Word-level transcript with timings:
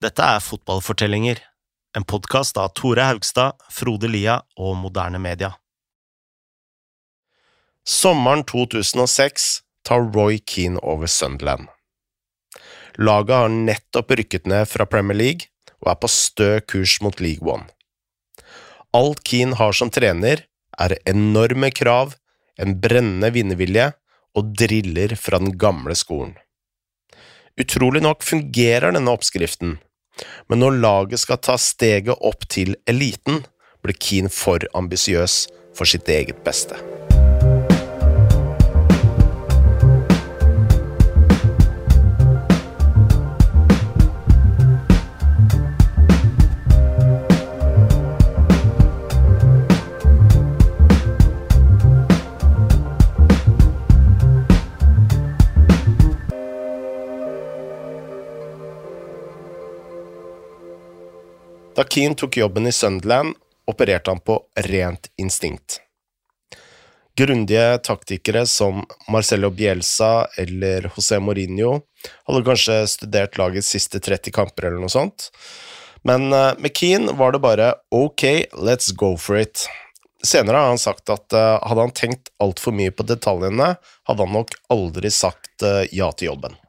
Dette 0.00 0.24
er 0.24 0.40
Fotballfortellinger, 0.40 1.42
en 1.92 2.06
podkast 2.08 2.56
av 2.56 2.70
Tore 2.72 3.04
Haugstad, 3.04 3.58
Frode 3.68 4.08
Lia 4.08 4.38
og 4.56 4.78
Moderne 4.80 5.18
Media. 5.20 5.50
Sommeren 7.84 8.40
2006 8.48 9.48
tar 9.84 10.06
Roy 10.14 10.38
Keane 10.40 10.80
over 10.80 11.04
Sunderland. 11.04 11.68
Laget 12.96 13.42
har 13.42 13.52
nettopp 13.52 14.14
rykket 14.16 14.48
ned 14.48 14.70
fra 14.72 14.86
Premier 14.88 15.20
League 15.20 15.52
og 15.82 15.92
er 15.92 16.00
på 16.00 16.10
stø 16.14 16.48
kurs 16.64 16.96
mot 17.04 17.20
League 17.20 17.44
One. 17.44 17.68
Alt 18.96 19.20
Keane 19.28 19.60
har 19.60 19.76
som 19.76 19.92
trener, 19.92 20.46
er 20.80 20.96
enorme 21.04 21.68
krav, 21.76 22.16
en 22.56 22.78
brennende 22.80 23.34
vinnervilje 23.36 23.90
og 24.32 24.56
driller 24.64 25.12
fra 25.20 25.44
den 25.44 25.52
gamle 25.60 25.92
skolen. 25.92 26.38
Utrolig 27.60 28.00
nok 28.00 28.24
fungerer 28.24 28.96
denne 28.96 29.12
oppskriften, 29.12 29.76
men 30.48 30.62
når 30.62 30.80
laget 30.82 31.22
skal 31.24 31.40
ta 31.42 31.56
steget 31.60 32.16
opp 32.16 32.46
til 32.50 32.76
eliten, 32.90 33.44
blir 33.80 33.96
Keane 33.96 34.32
for 34.32 34.64
ambisiøs 34.76 35.46
for 35.76 35.88
sitt 35.88 36.08
eget 36.12 36.42
beste. 36.44 36.76
Da 61.80 61.84
Keane 61.84 62.14
tok 62.14 62.36
jobben 62.36 62.66
i 62.66 62.72
Sunderland, 62.72 63.34
opererte 63.66 64.10
han 64.10 64.18
på 64.20 64.34
rent 64.54 65.06
instinkt. 65.16 65.80
Grundige 67.16 67.78
taktikere 67.78 68.42
som 68.46 68.82
Marcelo 69.08 69.48
Bielsa 69.50 70.26
eller 70.36 70.90
José 70.92 71.16
Mourinho 71.24 71.78
hadde 72.28 72.42
kanskje 72.44 72.76
studert 72.84 73.40
lagets 73.40 73.72
siste 73.72 73.96
30 73.96 74.36
kamper 74.36 74.68
eller 74.68 74.82
noe 74.82 74.92
sånt, 74.92 75.30
men 76.04 76.28
eh, 76.36 76.52
med 76.60 76.76
Keane 76.76 77.16
var 77.16 77.32
det 77.32 77.40
bare 77.46 77.72
ok, 77.88 78.26
let's 78.60 78.92
go 78.92 79.14
for 79.16 79.40
it. 79.40 79.64
Senere 80.20 80.60
har 80.60 80.74
han 80.74 80.84
sagt 80.84 81.08
at 81.08 81.32
eh, 81.32 81.56
hadde 81.64 81.86
han 81.86 81.96
tenkt 81.96 82.28
altfor 82.44 82.76
mye 82.76 82.92
på 82.92 83.08
detaljene, 83.08 83.78
hadde 84.04 84.28
han 84.28 84.36
nok 84.36 84.52
aldri 84.68 85.08
sagt 85.08 85.64
eh, 85.64 85.86
ja 85.96 86.12
til 86.12 86.34
jobben. 86.34 86.60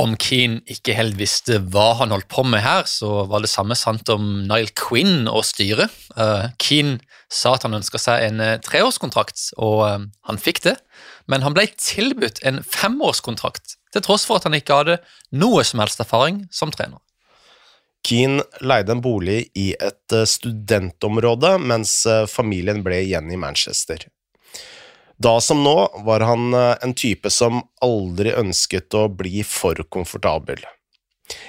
Om 0.00 0.14
Keane 0.16 0.62
ikke 0.72 0.94
helt 0.96 1.18
visste 1.18 1.58
hva 1.68 1.90
han 1.98 2.14
holdt 2.14 2.30
på 2.32 2.46
med 2.48 2.62
her, 2.64 2.86
så 2.88 3.26
var 3.28 3.42
det 3.44 3.50
samme 3.52 3.76
sant 3.76 4.08
om 4.12 4.24
Nile 4.48 4.72
Quinn 4.78 5.28
og 5.28 5.44
styret. 5.44 5.92
Uh, 6.16 6.48
Keane 6.62 6.96
sa 7.28 7.52
at 7.58 7.66
han 7.66 7.76
ønska 7.76 8.00
seg 8.00 8.24
en 8.24 8.40
uh, 8.40 8.56
treårskontrakt, 8.64 9.50
og 9.60 9.82
uh, 9.84 10.06
han 10.30 10.40
fikk 10.40 10.62
det. 10.64 10.78
Men 11.28 11.44
han 11.44 11.52
ble 11.52 11.66
tilbudt 11.76 12.40
en 12.48 12.62
femårskontrakt, 12.64 13.76
til 13.92 14.04
tross 14.06 14.24
for 14.24 14.40
at 14.40 14.48
han 14.48 14.56
ikke 14.56 14.80
hadde 14.80 14.96
noe 15.36 15.60
som 15.68 15.84
helst 15.84 16.00
erfaring 16.00 16.46
som 16.48 16.72
trener. 16.72 17.02
Keane 18.02 18.46
leide 18.64 18.96
en 18.96 19.04
bolig 19.04 19.44
i 19.60 19.74
et 19.76 20.16
studentområde, 20.26 21.52
mens 21.62 22.00
familien 22.32 22.80
ble 22.82 23.04
igjen 23.04 23.28
i 23.30 23.38
Manchester. 23.38 24.08
Da 25.22 25.36
som 25.40 25.60
nå 25.62 25.76
var 26.06 26.24
han 26.26 26.54
en 26.54 26.94
type 26.98 27.30
som 27.30 27.60
aldri 27.84 28.32
ønsket 28.34 28.94
å 28.96 29.06
bli 29.12 29.44
for 29.46 29.78
komfortabel. 29.92 30.64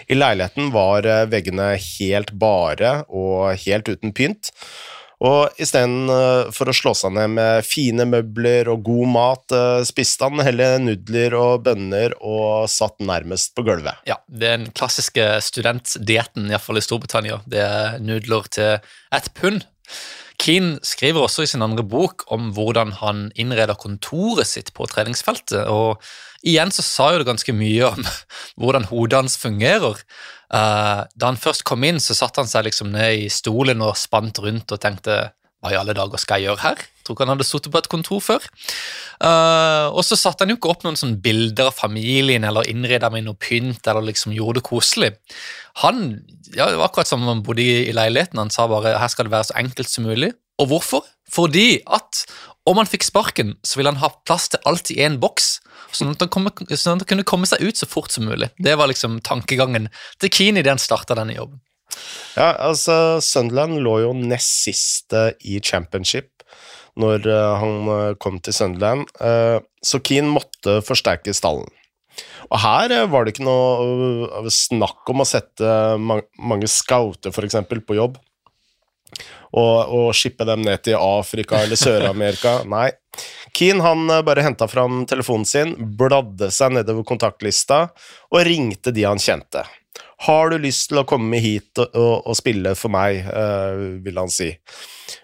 I 0.07 0.17
leiligheten 0.17 0.69
var 0.75 1.07
veggene 1.31 1.71
helt 1.79 2.35
bare 2.37 2.99
og 3.09 3.55
helt 3.65 3.89
uten 3.89 4.13
pynt, 4.15 4.51
og 5.23 5.55
istedenfor 5.61 6.69
å 6.69 6.75
slå 6.75 6.91
seg 6.99 7.13
ned 7.15 7.33
med 7.37 7.65
fine 7.65 8.05
møbler 8.11 8.67
og 8.71 8.83
god 8.85 9.11
mat, 9.13 9.55
spiste 9.87 10.27
han 10.27 10.43
heller 10.43 10.75
nudler 10.83 11.35
og 11.39 11.63
bønner 11.67 12.17
og 12.19 12.67
satt 12.71 12.99
nærmest 12.99 13.55
på 13.55 13.63
gulvet. 13.65 14.03
Ja, 14.09 14.19
den 14.27 14.67
klassiske 14.75 15.29
studentdietten, 15.45 16.51
iallfall 16.51 16.81
i 16.81 16.83
Storbritannia. 16.83 17.39
Det 17.47 17.63
er 17.63 18.03
nudler 18.03 18.51
til 18.51 18.75
ett 19.15 19.31
pund. 19.39 19.63
Keane 20.43 20.81
skriver 20.83 21.23
også 21.23 21.45
i 21.45 21.49
sin 21.49 21.63
andre 21.63 21.85
bok 21.87 22.25
om 22.33 22.49
hvordan 22.55 22.91
han 22.99 23.29
innreder 23.39 23.77
kontoret 23.79 24.49
sitt 24.49 24.73
på 24.75 24.87
treningsfeltet. 24.91 25.69
og 25.71 26.03
Igjen 26.43 26.73
så 26.75 26.83
sa 26.83 27.11
jo 27.13 27.21
det 27.21 27.29
ganske 27.29 27.55
mye 27.55 27.93
om 27.93 28.03
hvordan 28.59 28.89
hodet 28.89 29.21
hans 29.21 29.37
fungerer. 29.39 30.01
Uh, 30.53 31.07
da 31.15 31.29
han 31.31 31.39
først 31.39 31.63
kom 31.67 31.85
inn, 31.87 32.01
så 32.03 32.17
satte 32.17 32.43
han 32.43 32.51
seg 32.51 32.67
liksom 32.67 32.91
ned 32.91 33.23
i 33.23 33.29
stolen 33.31 33.81
og 33.85 33.95
spant 33.97 34.43
rundt 34.43 34.75
og 34.75 34.83
tenkte 34.83 35.21
hva 35.63 35.71
i 35.71 35.79
alle 35.79 35.95
dager 35.95 36.19
skal 36.19 36.41
jeg 36.41 36.51
gjøre 36.51 36.63
her? 36.65 36.83
Jeg 36.83 37.07
tror 37.07 37.15
ikke 37.15 37.23
han 37.23 37.33
hadde 37.37 37.47
sittet 37.47 37.71
på 37.71 37.79
et 37.79 37.91
kontor 37.91 38.19
før. 38.23 38.47
Uh, 39.21 39.91
og 39.93 40.01
så 40.05 40.17
satte 40.19 40.43
han 40.43 40.53
jo 40.53 40.57
ikke 40.57 40.71
opp 40.71 40.85
noen 40.85 40.97
sånne 40.99 41.21
bilder 41.23 41.69
av 41.69 41.77
familien 41.77 42.45
eller 42.47 42.69
innreda 42.69 43.11
med 43.13 43.27
noe 43.27 43.39
pynt 43.39 43.85
eller 43.87 44.05
liksom 44.09 44.35
gjorde 44.35 44.61
det 44.61 44.67
koselig. 44.67 45.11
Han, 45.83 46.05
ja, 46.53 46.69
Det 46.69 46.79
var 46.79 46.89
akkurat 46.89 47.09
som 47.09 47.25
om 47.25 47.31
han 47.33 47.43
bodde 47.45 47.65
i, 47.65 47.91
leiligheten. 47.95 48.41
Han 48.41 48.53
sa 48.53 48.67
bare 48.71 48.97
her 48.99 49.11
skal 49.11 49.29
det 49.29 49.35
være 49.35 49.49
så 49.51 49.59
enkelt 49.61 49.91
som 49.91 50.07
mulig. 50.07 50.33
Og 50.61 50.69
hvorfor? 50.69 51.05
Fordi 51.33 51.81
at 51.89 52.25
om 52.69 52.79
han 52.79 52.87
fikk 52.87 53.03
sparken, 53.03 53.57
så 53.65 53.79
ville 53.79 53.91
han 53.91 53.99
ha 53.99 54.11
plass 54.23 54.47
til 54.53 54.61
alt 54.69 54.91
i 54.93 55.01
én 55.03 55.17
boks, 55.19 55.57
sånn 55.93 56.13
at, 56.13 56.21
han 56.23 56.31
kom, 56.31 56.47
sånn 56.69 56.95
at 56.95 57.03
han 57.03 57.09
kunne 57.09 57.27
komme 57.27 57.49
seg 57.49 57.63
ut 57.65 57.79
så 57.79 57.89
fort 57.89 58.13
som 58.13 58.27
mulig. 58.29 58.49
Det 58.55 58.77
var 58.79 58.87
liksom 58.91 59.19
tankegangen 59.25 59.89
til 60.21 60.31
Keane 60.31 60.63
idet 60.63 60.71
han 60.71 60.81
starta 60.81 61.17
denne 61.19 61.35
jobben. 61.35 61.59
Ja, 62.33 62.53
altså, 62.55 63.19
Sunderland 63.21 63.83
lå 63.85 63.99
jo 64.05 64.13
nest 64.17 64.63
siste 64.63 65.33
i 65.45 65.59
championship 65.61 66.32
når 66.99 67.29
uh, 67.29 67.53
han 67.61 68.17
kom 68.21 68.39
til 68.43 68.55
Sunderland, 68.55 69.07
uh, 69.21 69.59
så 69.83 70.01
Keane 70.03 70.33
måtte 70.33 70.79
forsterke 70.85 71.33
stallen. 71.35 71.69
Og 72.51 72.59
her 72.61 72.93
var 73.09 73.25
det 73.25 73.33
ikke 73.33 73.47
noe 73.47 74.51
snakk 74.53 75.09
om 75.09 75.23
å 75.23 75.25
sette 75.25 75.95
mange 75.97 76.69
scouter, 76.69 77.33
f.eks., 77.33 77.57
på 77.87 77.97
jobb 77.97 78.19
og, 79.53 79.77
og 79.93 80.07
shippe 80.17 80.45
dem 80.49 80.63
ned 80.65 80.83
til 80.85 80.97
Afrika 80.97 81.61
eller 81.63 81.79
Sør-Amerika. 81.79 82.59
Nei. 82.75 82.89
Keane 83.53 83.85
han 83.85 84.09
bare 84.25 84.45
henta 84.45 84.67
fram 84.69 85.03
telefonen 85.09 85.45
sin, 85.45 85.75
bladde 85.97 86.49
seg 86.53 86.73
nedover 86.73 87.05
kontaktlista 87.05 87.85
og 88.33 88.45
ringte 88.47 88.93
de 88.93 89.05
han 89.05 89.21
kjente. 89.21 89.61
Har 90.23 90.53
du 90.53 90.59
lyst 90.61 90.87
til 90.91 91.01
å 91.01 91.07
komme 91.07 91.39
hit 91.43 91.79
og, 91.81 91.91
og, 91.99 92.13
og 92.29 92.37
spille 92.37 92.75
for 92.79 92.93
meg, 92.93 93.25
uh, 93.27 93.99
vil 94.03 94.19
han 94.21 94.31
si. 94.31 94.53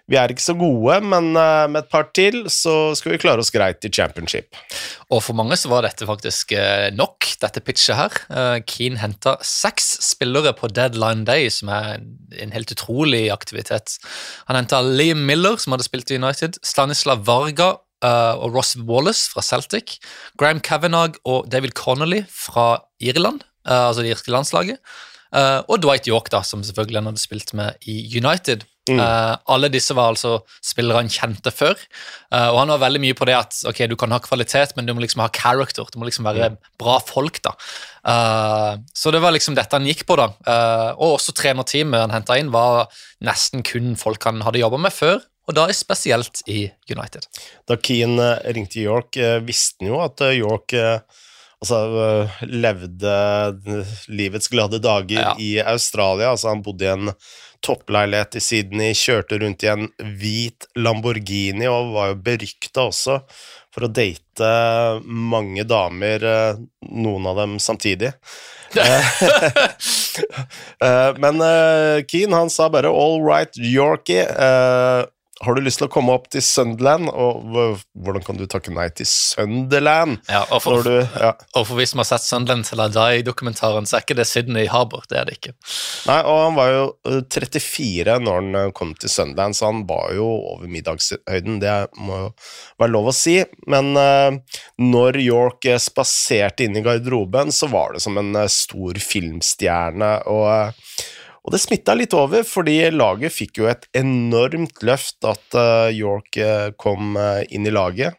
Vi 0.10 0.18
er 0.20 0.32
ikke 0.34 0.44
så 0.44 0.56
gode, 0.60 0.98
men 1.08 1.32
uh, 1.38 1.70
med 1.72 1.86
et 1.86 1.92
par 1.92 2.10
til 2.18 2.42
så 2.52 2.92
skal 2.98 3.14
vi 3.14 3.22
klare 3.22 3.44
oss 3.44 3.54
greit 3.54 3.86
i 3.88 3.92
championship. 3.96 4.58
Og 5.08 5.24
for 5.24 5.38
mange 5.38 5.56
så 5.60 5.72
var 5.72 5.88
dette 5.88 6.08
faktisk 6.10 6.52
uh, 6.58 6.90
nok, 6.96 7.32
dette 7.40 7.64
pitchet 7.64 7.96
her. 8.00 8.20
Keane 8.68 9.00
henta 9.00 9.38
seks 9.46 9.94
spillere 10.10 10.52
på 10.58 10.72
deadline 10.74 11.24
day, 11.28 11.48
som 11.54 11.72
er 11.74 12.02
en 12.44 12.56
helt 12.56 12.74
utrolig 12.76 13.30
aktivitet. 13.34 14.00
Han 14.50 14.60
henta 14.60 14.82
Liam 14.84 15.24
Miller, 15.30 15.56
som 15.62 15.76
hadde 15.76 15.88
spilt 15.88 16.12
i 16.12 16.20
United, 16.20 16.60
Stanislav 16.66 17.24
Varga 17.28 17.78
og 18.00 18.54
Ross 18.56 18.78
Wallace 18.88 19.28
fra 19.28 19.44
Celtic, 19.44 19.98
Graham 20.40 20.62
Kavanagh 20.64 21.20
og 21.28 21.50
David 21.52 21.74
Connolly 21.76 22.22
fra 22.32 22.78
Irland 23.04 23.44
altså 23.70 24.06
det 24.06 24.16
irske 24.16 24.34
landslaget. 24.34 24.82
Uh, 25.30 25.62
og 25.70 25.78
Dwight 25.84 26.08
York, 26.10 26.32
da, 26.34 26.42
som 26.46 26.64
selvfølgelig 26.66 27.04
han 27.04 27.10
hadde 27.12 27.22
spilt 27.22 27.54
med 27.58 27.90
i 27.90 28.02
United. 28.18 28.66
Mm. 28.90 28.98
Uh, 28.98 29.36
alle 29.54 29.70
disse 29.70 29.94
var 29.94 30.10
altså 30.10 30.40
spillere 30.66 31.04
han 31.04 31.12
kjente 31.14 31.54
før. 31.54 31.78
og 32.34 32.58
han 32.58 32.72
var 32.74 32.82
veldig 32.82 33.02
mye 33.04 33.18
på 33.18 33.28
det 33.30 33.36
at 33.38 33.60
ok, 33.70 33.84
du 33.92 33.96
kan 34.00 34.12
ha 34.16 34.18
kvalitet, 34.24 34.74
men 34.76 34.88
du 34.88 34.96
må 34.96 35.04
liksom 35.04 35.22
ha 35.22 35.30
character. 35.30 35.86
Du 35.94 36.00
må 36.02 36.10
liksom 36.10 36.26
være 36.26 36.50
mm. 36.56 36.58
bra 36.82 36.98
folk. 37.06 37.42
da. 37.46 37.54
så 38.94 39.12
det 39.14 39.22
var 39.22 39.36
liksom 39.36 39.58
dette 39.58 39.76
han 39.76 39.86
gikk 39.86 40.08
på. 40.10 40.18
da. 40.18 40.32
og 40.98 41.20
også 41.20 41.36
trenerteamet 41.38 42.08
han 42.08 42.16
henta 42.16 42.40
inn, 42.40 42.50
var 42.54 42.90
nesten 43.22 43.62
kun 43.62 43.94
folk 44.00 44.24
han 44.26 44.42
hadde 44.42 44.64
jobba 44.64 44.82
med 44.82 44.96
før. 44.96 45.22
Og 45.50 45.58
da 45.58 45.70
spesielt 45.74 46.42
i 46.50 46.68
United. 46.90 47.26
Da 47.70 47.78
Keane 47.78 48.36
ringte 48.54 48.82
York, 48.82 49.18
visste 49.46 49.84
han 49.84 49.94
jo 49.94 50.02
at 50.02 50.26
York 50.34 50.78
altså, 51.62 51.80
levde 52.48 53.14
livets 54.08 54.52
glade 54.52 54.80
dager 54.84 55.22
ja. 55.22 55.36
i 55.40 55.52
Australia. 55.62 56.34
Altså, 56.34 56.52
han 56.54 56.64
bodde 56.66 56.88
i 56.88 56.92
en 56.94 57.14
toppleilighet 57.66 58.38
i 58.40 58.44
Sydney, 58.44 58.96
kjørte 58.96 59.40
rundt 59.42 59.66
i 59.66 59.72
en 59.72 59.90
hvit 60.20 60.68
Lamborghini 60.80 61.68
og 61.68 61.94
var 61.96 62.14
jo 62.14 62.22
berykta 62.30 62.88
også 62.88 63.20
for 63.76 63.86
å 63.86 63.92
date 63.92 64.52
mange 65.06 65.66
damer, 65.68 66.24
eh, 66.24 66.62
noen 66.90 67.28
av 67.30 67.44
dem 67.44 67.60
samtidig. 67.64 68.14
Eh, 70.84 71.12
men 71.20 71.40
uh, 71.40 72.00
Keane 72.08 72.36
han 72.36 72.50
sa 72.52 72.66
bare 72.72 72.90
'all 72.92 73.22
right, 73.24 73.56
Yorkie'. 73.56 74.26
Uh, 75.40 75.46
har 75.46 75.56
du 75.56 75.64
lyst 75.64 75.82
til 75.82 75.88
å 75.88 75.92
komme 75.92 76.14
opp 76.16 76.28
til 76.34 76.44
Sunderland? 76.46 77.10
Og 77.10 77.80
hvordan 77.96 78.26
kan 78.26 78.40
du 78.40 78.46
takke 78.50 78.74
nei 78.76 78.90
til 78.96 79.08
Sunderland? 79.10 80.20
Ja, 80.30 80.44
og, 80.50 80.62
for, 80.66 80.84
du, 80.86 81.00
ja. 81.00 81.34
og 81.56 81.68
for 81.70 81.80
hvis 81.80 81.96
man 81.96 82.04
har 82.04 82.12
sett 82.12 82.28
Sunderland 82.28 82.68
til 82.68 82.84
I 82.84 82.90
Die-dokumentaren, 82.94 83.88
så 83.90 83.98
er 83.98 84.06
ikke 84.06 84.20
det 84.20 84.28
Sydney 84.30 84.70
Harbour. 84.72 85.06
Det 85.10 85.22
er 85.22 85.30
det 85.30 85.40
ikke. 85.40 85.56
Nei, 86.10 86.20
og 86.24 86.42
han 86.46 86.60
var 86.60 86.74
jo 86.74 86.84
eh, 87.08 87.22
34 87.24 88.20
når 88.24 88.42
han 88.42 88.60
eh, 88.62 88.72
kom 88.76 88.94
til 89.00 89.14
Sunderland, 89.14 89.58
så 89.58 89.72
han 89.72 89.86
var 89.90 90.12
jo 90.18 90.28
over 90.28 90.68
middagshøyden, 90.72 91.62
det 91.64 91.78
må 92.00 92.26
jo 92.26 92.30
være 92.82 92.94
lov 92.94 93.12
å 93.12 93.16
si. 93.16 93.38
Men 93.70 93.94
uh, 93.98 94.60
når 94.80 95.20
York 95.24 95.66
eh, 95.70 95.80
spaserte 95.82 96.66
inn 96.66 96.78
i 96.78 96.84
garderoben, 96.86 97.52
så 97.52 97.70
var 97.72 97.96
det 97.96 98.04
som 98.04 98.18
en 98.20 98.36
eh, 98.36 98.52
stor 98.52 99.00
filmstjerne, 99.04 100.12
og, 100.32 100.46
eh, 100.54 101.08
og 101.44 101.54
det 101.54 101.62
smitta 101.64 101.96
litt 101.98 102.16
over, 102.18 102.44
fordi 102.48 102.82
laget 102.94 103.36
fikk 103.36 103.62
jo 103.62 103.70
et 103.72 103.88
enormt 103.98 104.84
løft 104.86 105.26
at 105.28 105.58
eh, 105.58 105.92
York 105.98 106.40
eh, 106.40 106.72
kom 106.80 107.16
eh, 107.20 107.46
inn 107.56 107.68
i 107.68 107.74
laget. 107.74 108.18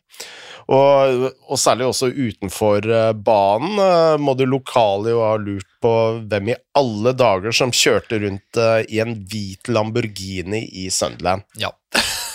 Og, 0.71 1.25
og 1.51 1.59
særlig 1.59 1.89
også 1.89 2.13
utenfor 2.15 2.85
banen 3.27 4.21
må 4.23 4.37
det 4.39 4.47
lokale 4.47 5.11
jo 5.11 5.25
ha 5.25 5.33
lurt 5.43 5.67
på 5.83 5.95
hvem 6.31 6.53
i 6.53 6.57
alle 6.79 7.11
dager 7.19 7.57
som 7.57 7.73
kjørte 7.75 8.21
rundt 8.23 8.61
i 8.87 9.01
en 9.03 9.17
hvit 9.19 9.67
Lamborghini 9.67 10.63
i 10.85 10.87
Sunderland. 10.95 11.43
Ja. 11.59 11.73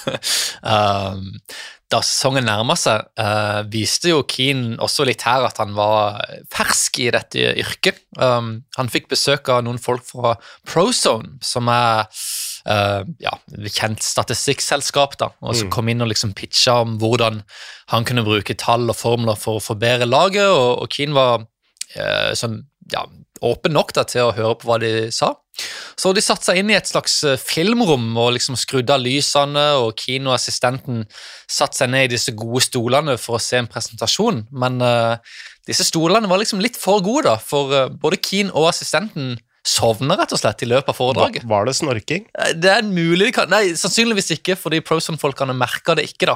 um, 0.76 1.32
da 1.94 2.00
sesongen 2.02 2.48
nærma 2.48 2.74
seg, 2.80 3.04
eh, 3.22 3.60
viste 3.70 4.10
jo 4.10 4.24
Keane 4.28 4.80
også 4.82 5.06
litt 5.06 5.22
her 5.28 5.46
at 5.46 5.60
han 5.62 5.76
var 5.78 6.18
fersk 6.52 6.98
i 7.04 7.12
dette 7.14 7.52
yrket. 7.62 8.02
Um, 8.18 8.64
han 8.78 8.90
fikk 8.92 9.12
besøk 9.14 9.52
av 9.54 9.62
noen 9.68 9.78
folk 9.82 10.06
fra 10.08 10.34
Prozone, 10.66 11.36
som 11.46 11.70
er 11.72 12.08
uh, 12.66 13.06
ja, 13.22 13.36
kjent 13.70 14.02
statistikkselskap, 14.06 15.18
da, 15.22 15.30
og 15.46 15.60
som 15.60 15.70
kom 15.74 15.92
inn 15.92 16.02
og 16.02 16.10
liksom 16.10 16.34
pitcha 16.38 16.80
om 16.84 16.98
hvordan 17.02 17.44
han 17.94 18.08
kunne 18.08 18.26
bruke 18.26 18.58
tall 18.58 18.90
og 18.90 18.98
formler 18.98 19.38
for 19.38 19.60
å 19.60 19.66
forbedre 19.68 20.10
laget, 20.10 20.50
og, 20.50 20.82
og 20.82 20.90
Keane 20.90 21.18
var 21.18 21.46
uh, 21.46 22.32
sånn, 22.34 22.64
ja, 22.94 23.06
åpen 23.44 23.76
nok 23.76 23.92
da, 23.96 24.06
til 24.08 24.28
å 24.28 24.36
høre 24.36 24.56
på 24.60 24.70
hva 24.70 24.80
de 24.82 24.94
sa. 25.14 25.34
Så 25.96 26.12
de 26.16 26.24
satte 26.24 26.50
seg 26.50 26.60
inn 26.60 26.72
i 26.72 26.76
et 26.76 26.90
slags 26.90 27.22
eh, 27.24 27.40
filmrom 27.40 28.10
og 28.20 28.34
liksom 28.36 28.58
skrudde 28.60 28.96
av 28.96 29.04
lysene, 29.04 29.66
og 29.80 29.96
kinoassistenten 30.00 31.06
satte 31.48 31.80
seg 31.80 31.92
ned 31.94 32.10
i 32.10 32.16
disse 32.16 32.36
gode 32.36 32.64
stolene 32.66 33.16
for 33.22 33.38
å 33.38 33.44
se 33.44 33.62
en 33.62 33.72
presentasjon. 33.72 34.44
Men 34.52 34.82
uh, 34.84 35.16
disse 35.68 35.88
stolene 35.88 36.30
var 36.32 36.42
liksom 36.42 36.64
litt 36.64 36.80
for 36.80 37.04
gode, 37.06 37.30
da, 37.30 37.38
for 37.40 37.72
uh, 37.72 37.88
både 37.88 38.20
Keen 38.24 38.52
og 38.52 38.70
assistenten 38.74 39.36
sovna 39.66 40.14
rett 40.20 40.34
og 40.36 40.38
slett 40.38 40.62
i 40.62 40.68
løpet 40.70 40.92
av 40.92 40.98
foredraget. 40.98 41.46
var 41.50 41.66
det 41.66 41.74
snorking? 41.74 42.28
Det 42.62 42.70
er 42.70 42.84
mulig 42.86 43.32
Nei, 43.50 43.64
sannsynligvis 43.74 44.36
ikke, 44.38 44.54
fordi 44.60 44.84
Proson-folkene 44.86 45.56
merka 45.58 45.96
det 45.98 46.06
ikke, 46.12 46.30
da. 46.30 46.36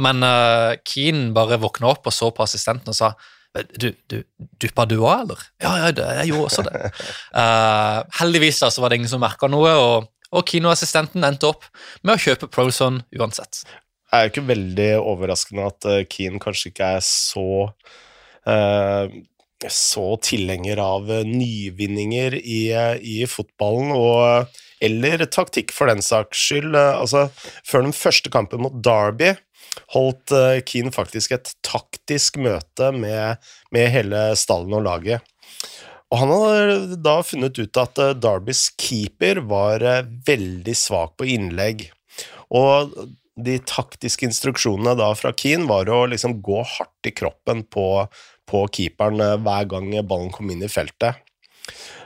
Men 0.00 0.24
uh, 0.24 0.78
Keen 0.88 1.34
bare 1.36 1.60
våkna 1.60 1.90
opp 1.92 2.08
og 2.08 2.14
så 2.14 2.30
på 2.32 2.46
assistenten 2.46 2.94
og 2.94 2.96
sa 2.96 3.12
du, 3.52 3.90
du, 4.10 4.16
duppa 4.62 4.86
du 4.86 4.96
òg, 5.00 5.24
eller? 5.24 5.44
Ja, 5.62 5.74
ja, 5.82 5.90
det, 5.94 6.06
jeg 6.20 6.32
gjorde 6.32 6.48
også 6.48 6.64
det. 6.68 6.90
Uh, 7.34 8.00
heldigvis 8.20 8.62
da, 8.62 8.70
så 8.70 8.84
var 8.84 8.92
det 8.92 9.00
ingen 9.00 9.12
som 9.12 9.22
merka 9.22 9.50
noe, 9.50 9.72
og, 9.74 10.10
og 10.30 10.46
kinoassistenten 10.46 11.26
endte 11.26 11.50
opp 11.50 11.66
med 12.04 12.14
å 12.14 12.22
kjøpe 12.22 12.50
Prozone 12.52 13.02
uansett. 13.18 13.64
Det 13.64 14.18
er 14.18 14.26
jo 14.26 14.32
ikke 14.34 14.48
veldig 14.50 14.92
overraskende 15.00 15.66
at 15.70 15.90
uh, 15.90 15.98
Keane 16.10 16.42
kanskje 16.42 16.72
ikke 16.72 16.94
er 16.98 17.04
så 17.06 17.50
uh, 18.46 19.20
så 19.68 20.14
tilhenger 20.24 20.80
av 20.80 21.10
eh, 21.12 21.26
nyvinninger 21.26 22.36
i, 22.40 22.60
eh, 22.72 22.96
i 23.02 23.26
fotballen, 23.28 23.92
og, 23.92 24.56
eller 24.80 25.26
taktikk 25.28 25.74
for 25.76 25.90
den 25.90 26.00
saks 26.04 26.46
skyld. 26.48 26.72
Eh, 26.74 27.00
altså, 27.02 27.26
før 27.66 27.84
den 27.84 27.96
første 27.96 28.32
kampen 28.32 28.64
mot 28.64 28.80
Derby 28.84 29.34
holdt 29.94 30.34
eh, 30.36 30.60
Keane 30.66 30.92
faktisk 30.94 31.34
et 31.36 31.52
taktisk 31.66 32.38
møte 32.42 32.90
med, 32.94 33.40
med 33.74 33.90
hele 33.92 34.30
stallen 34.38 34.76
og 34.78 34.84
laget. 34.86 35.26
Og 36.10 36.18
han 36.18 36.32
hadde 36.34 36.98
da 37.04 37.20
funnet 37.26 37.58
ut 37.60 37.80
at 37.80 38.02
eh, 38.02 38.16
Darbys 38.18 38.68
keeper 38.80 39.42
var 39.50 39.82
eh, 39.86 40.04
veldig 40.26 40.76
svak 40.78 41.16
på 41.20 41.28
innlegg. 41.36 41.88
Og 42.50 42.94
de 43.40 43.56
taktiske 43.64 44.26
instruksjonene 44.26 44.96
da 44.98 45.12
fra 45.16 45.32
Keane 45.36 45.68
var 45.70 45.88
å 45.88 46.02
liksom 46.10 46.40
gå 46.44 46.60
hardt 46.66 47.08
i 47.08 47.14
kroppen 47.14 47.62
på, 47.70 47.86
på 48.50 48.66
keeperen 48.74 49.22
eh, 49.24 49.38
hver 49.42 49.68
gang 49.70 49.92
ballen 50.02 50.32
kom 50.34 50.50
inn 50.52 50.66
i 50.66 50.70
feltet. 50.70 51.22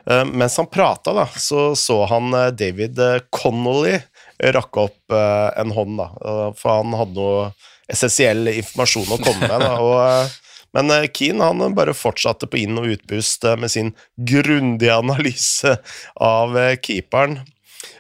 Eh, 0.04 0.24
Mens 0.24 0.58
han 0.60 0.68
prata, 0.68 1.26
så 1.40 1.72
så 1.78 2.02
han 2.10 2.32
eh, 2.36 2.50
David 2.52 3.00
eh, 3.00 3.22
Connolly 3.32 3.96
rakke 4.52 4.88
opp 4.88 5.14
eh, 5.16 5.50
en 5.60 5.72
hånd, 5.72 5.96
da. 6.00 6.10
Eh, 6.20 6.50
For 6.60 6.82
han 6.82 6.96
hadde 6.98 7.16
noe 7.16 7.46
essensiell 7.90 8.48
informasjon 8.52 9.14
å 9.14 9.20
komme 9.22 9.48
med. 9.48 9.64
Da, 9.64 9.72
og, 9.84 9.96
eh, 10.04 10.60
men 10.74 10.92
eh, 10.94 11.08
Keane 11.14 11.50
han 11.50 11.76
bare 11.76 11.96
fortsatte 11.96 12.48
på 12.50 12.62
inn- 12.62 12.80
og 12.80 12.90
utpust 12.96 13.46
eh, 13.48 13.58
med 13.60 13.72
sin 13.72 13.92
grundige 14.16 14.96
analyse 14.96 15.76
av 16.20 16.56
keeperen. 16.84 17.42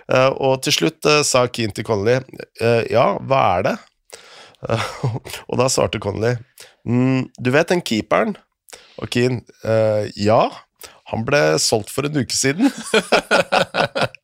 Og 0.04 0.58
til 0.64 0.72
slutt 0.72 1.06
sa 1.24 1.46
Keane 1.48 1.72
til 1.76 1.84
Connolly 1.84 2.18
ja, 2.92 3.04
hva 3.24 3.40
er 3.56 3.62
det? 3.64 3.72
Og 5.48 5.56
da 5.60 5.68
svarte 5.72 6.00
Connolly 6.00 6.34
mm, 6.88 7.30
du 7.40 7.50
vet 7.52 7.72
den 7.72 7.80
keeperen? 7.84 8.34
Og 9.00 9.10
Keane 9.12 9.42
«Eh, 9.64 10.10
ja, 10.20 10.42
han 11.10 11.24
ble 11.26 11.40
solgt 11.62 11.92
for 11.92 12.06
en 12.06 12.20
uke 12.20 12.36
siden. 12.36 12.70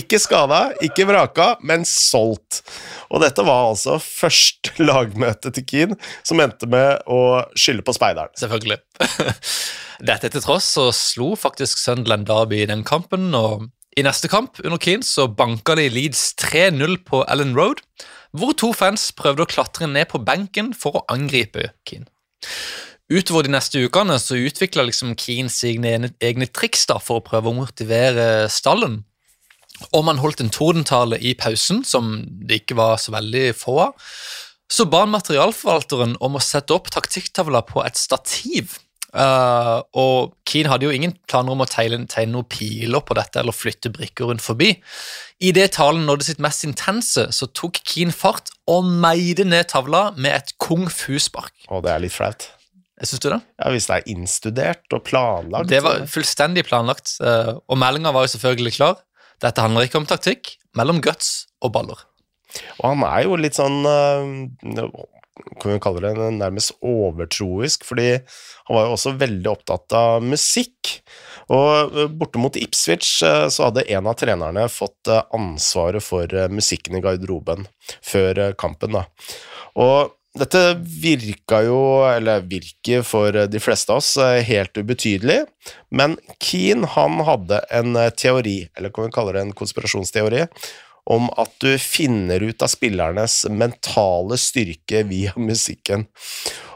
ikke 0.00 0.20
skada, 0.22 0.60
ikke 0.84 1.06
vraka, 1.08 1.54
men 1.66 1.86
solgt. 1.88 2.62
Og 3.10 3.22
dette 3.22 3.44
var 3.46 3.70
altså 3.70 3.98
første 4.02 4.74
lagmøte 4.88 5.52
til 5.54 5.66
Keane, 5.66 5.98
som 6.26 6.42
endte 6.42 6.68
med 6.70 7.06
å 7.08 7.42
skylde 7.58 7.86
på 7.86 7.94
speideren. 7.96 8.32
Selvfølgelig. 8.38 8.80
Dette 10.10 10.28
til 10.28 10.42
tross 10.44 10.66
så 10.76 10.90
slo 10.92 11.30
faktisk 11.40 11.80
Sunderland 11.80 12.26
Derby 12.28 12.60
i 12.60 12.68
den 12.68 12.84
kampen, 12.84 13.30
og 13.34 13.70
i 13.96 14.04
neste 14.04 14.28
kamp 14.28 14.60
under 14.60 14.80
Keane 14.82 15.06
så 15.06 15.24
banka 15.32 15.76
de 15.78 15.86
Leeds 15.88 16.34
3-0 16.42 16.98
på 17.08 17.22
Ellen 17.32 17.54
Road, 17.56 17.80
hvor 18.36 18.52
to 18.52 18.74
fans 18.76 19.08
prøvde 19.16 19.46
å 19.46 19.48
klatre 19.48 19.88
ned 19.88 20.10
på 20.10 20.20
benken 20.20 20.74
for 20.76 21.00
å 21.00 21.06
angripe 21.14 21.70
Keane. 21.88 22.10
Utover 23.06 23.46
de 23.46 23.52
neste 23.54 23.78
ukene 23.86 24.18
så 24.18 24.36
utvikla 24.36 24.84
liksom 24.88 25.14
Keane 25.18 25.52
sine 25.52 26.10
egne, 26.18 26.48
triks 26.50 26.88
da, 26.90 26.98
for 26.98 27.20
å 27.20 27.24
prøve 27.24 27.52
å 27.52 27.56
motivere 27.56 28.50
stallen. 28.50 29.04
Og 29.92 30.06
man 30.06 30.20
holdt 30.22 30.40
en 30.40 30.52
tordentale 30.52 31.18
i 31.20 31.34
pausen, 31.38 31.84
som 31.84 32.18
det 32.24 32.62
ikke 32.62 32.78
var 32.78 32.96
så 33.02 33.14
veldig 33.14 33.50
få 33.58 33.78
av. 33.88 34.10
Så 34.72 34.88
ba 34.90 35.04
han 35.04 35.12
materialforvalteren 35.12 36.16
om 36.24 36.38
å 36.38 36.42
sette 36.42 36.74
opp 36.74 36.90
taktikktavla 36.94 37.62
på 37.68 37.84
et 37.86 37.98
stativ. 38.00 38.80
Uh, 39.16 39.80
og 39.96 40.34
Keane 40.48 40.68
hadde 40.68 40.88
jo 40.88 40.92
ingen 40.92 41.14
planer 41.30 41.54
om 41.54 41.62
å 41.64 41.68
tegne, 41.70 42.02
tegne 42.10 42.34
noen 42.34 42.48
piler 42.52 43.00
på 43.06 43.14
dette 43.16 43.40
eller 43.40 43.54
flytte 43.54 43.92
brikker 43.94 44.28
rundt 44.28 44.44
forbi. 44.44 44.74
Idet 45.40 45.70
talen 45.78 46.04
nådde 46.08 46.26
sitt 46.26 46.42
mest 46.42 46.66
intense, 46.66 47.28
så 47.32 47.48
tok 47.56 47.80
Keane 47.86 48.12
fart 48.12 48.50
og 48.68 48.84
meide 48.84 49.46
ned 49.46 49.70
tavla 49.72 50.10
med 50.18 50.34
et 50.34 50.52
kung 50.60 50.90
fu-spark. 50.90 51.54
Og 51.70 51.86
det 51.86 51.94
er 51.94 52.04
litt 52.04 52.16
flaut. 52.16 52.50
Syns 53.04 53.20
du 53.20 53.28
det? 53.28 53.40
Ja, 53.60 53.70
hvis 53.74 53.86
det 53.90 53.96
er 53.98 54.06
innstudert 54.08 54.94
og 54.96 55.02
planlagt. 55.04 55.68
Det 55.68 55.82
var 55.84 56.06
fullstendig 56.08 56.64
planlagt, 56.64 57.18
eh, 57.20 57.52
og 57.52 57.80
meldinga 57.80 58.12
var 58.16 58.24
jo 58.24 58.32
selvfølgelig 58.32 58.72
klar. 58.78 59.02
Dette 59.44 59.64
handler 59.64 59.86
ikke 59.86 60.00
om 60.00 60.08
taktikk, 60.08 60.54
mellom 60.76 61.02
guts 61.04 61.46
og 61.64 61.74
baller. 61.76 62.00
Og 62.80 62.88
han 62.88 63.04
er 63.08 63.26
jo 63.26 63.36
litt 63.40 63.58
sånn 63.58 63.84
eh, 63.84 64.86
Kan 65.60 65.74
vi 65.74 65.80
kalle 65.82 66.12
det 66.14 66.28
nærmest 66.38 66.76
overtroisk, 66.80 67.84
fordi 67.84 68.14
han 68.16 68.76
var 68.76 68.86
jo 68.86 68.94
også 68.96 69.16
veldig 69.20 69.50
opptatt 69.52 69.96
av 69.98 70.24
musikk. 70.24 70.94
Og 71.52 71.96
eh, 71.96 72.08
borte 72.08 72.40
mot 72.40 72.56
Ipswich 72.56 73.18
eh, 73.26 73.46
så 73.52 73.68
hadde 73.68 73.86
en 73.92 74.08
av 74.08 74.16
trenerne 74.20 74.68
fått 74.72 75.12
ansvaret 75.12 76.04
for 76.04 76.32
musikken 76.52 76.96
i 76.96 77.04
garderoben 77.04 77.68
før 78.04 78.48
kampen, 78.58 78.96
da. 78.96 79.04
Og 79.76 80.14
dette 80.36 80.62
virka 81.02 81.62
jo, 81.66 81.78
eller 82.08 82.44
virker 82.48 83.04
for 83.06 83.34
de 83.48 83.60
fleste 83.62 83.92
av 83.92 84.02
oss, 84.02 84.16
eh, 84.20 84.42
helt 84.44 84.76
ubetydelig, 84.76 85.44
men 85.90 86.16
Keane 86.42 86.88
han 86.96 87.22
hadde 87.26 87.62
en 87.70 87.96
eh, 87.96 88.10
teori, 88.10 88.58
eller 88.76 88.92
kan 88.92 89.08
vi 89.08 89.14
kalle 89.16 89.36
det 89.36 89.46
en 89.46 89.56
konspirasjonsteori, 89.56 90.46
om 91.06 91.28
at 91.38 91.52
du 91.62 91.76
finner 91.78 92.42
ut 92.42 92.62
av 92.62 92.72
spillernes 92.72 93.44
mentale 93.50 94.38
styrke 94.40 95.04
via 95.06 95.32
musikken. 95.38 96.08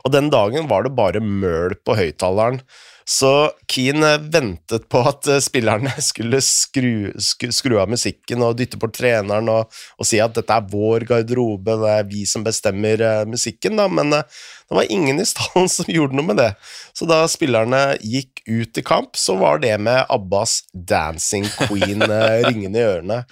Og 0.04 0.14
den 0.14 0.30
dagen 0.32 0.68
var 0.70 0.86
det 0.86 0.94
bare 0.96 1.22
møl 1.24 1.76
på 1.84 1.98
høyttaleren, 1.98 2.62
Så 3.10 3.50
Keane 3.66 4.20
ventet 4.30 4.84
på 4.92 5.00
at 5.08 5.26
eh, 5.26 5.40
spillerne 5.42 5.90
skulle 6.10 6.38
skru, 6.44 7.10
skru, 7.18 7.48
skru 7.50 7.74
av 7.82 7.90
musikken 7.90 8.44
og 8.46 8.60
dytte 8.60 8.78
på 8.78 8.86
treneren 8.94 9.48
og, 9.50 9.72
og, 9.96 10.06
si 10.06 10.20
at 10.22 10.36
dette 10.36 10.54
er 10.54 10.68
vår 10.70 11.08
garderobe, 11.08 11.74
det 11.80 11.90
er 11.96 12.06
vi 12.06 12.22
som 12.28 12.44
bestemmer 12.46 13.02
uh, 13.02 13.24
musikken, 13.26 13.80
da. 13.80 13.88
Men 13.90 14.14
uh, 14.14 14.22
det 14.68 14.78
var 14.78 14.92
ingen 14.94 15.18
i 15.18 15.26
stallen 15.26 15.66
som 15.74 15.90
gjorde 15.90 16.20
noe 16.20 16.28
med 16.28 16.38
det. 16.38 16.52
Så 16.94 17.08
da 17.10 17.24
spillerne 17.26 17.82
gikk 17.98 18.44
ut 18.46 18.78
i 18.78 18.86
kamp, 18.86 19.18
så 19.18 19.34
var 19.42 19.58
det 19.64 19.74
med 19.82 20.04
Abbas 20.06 20.60
'Dancing 20.70 21.50
Queen' 21.64 22.06
uh, 22.06 22.38
ringende 22.46 22.78
i 22.78 22.88
ørene. 22.94 23.22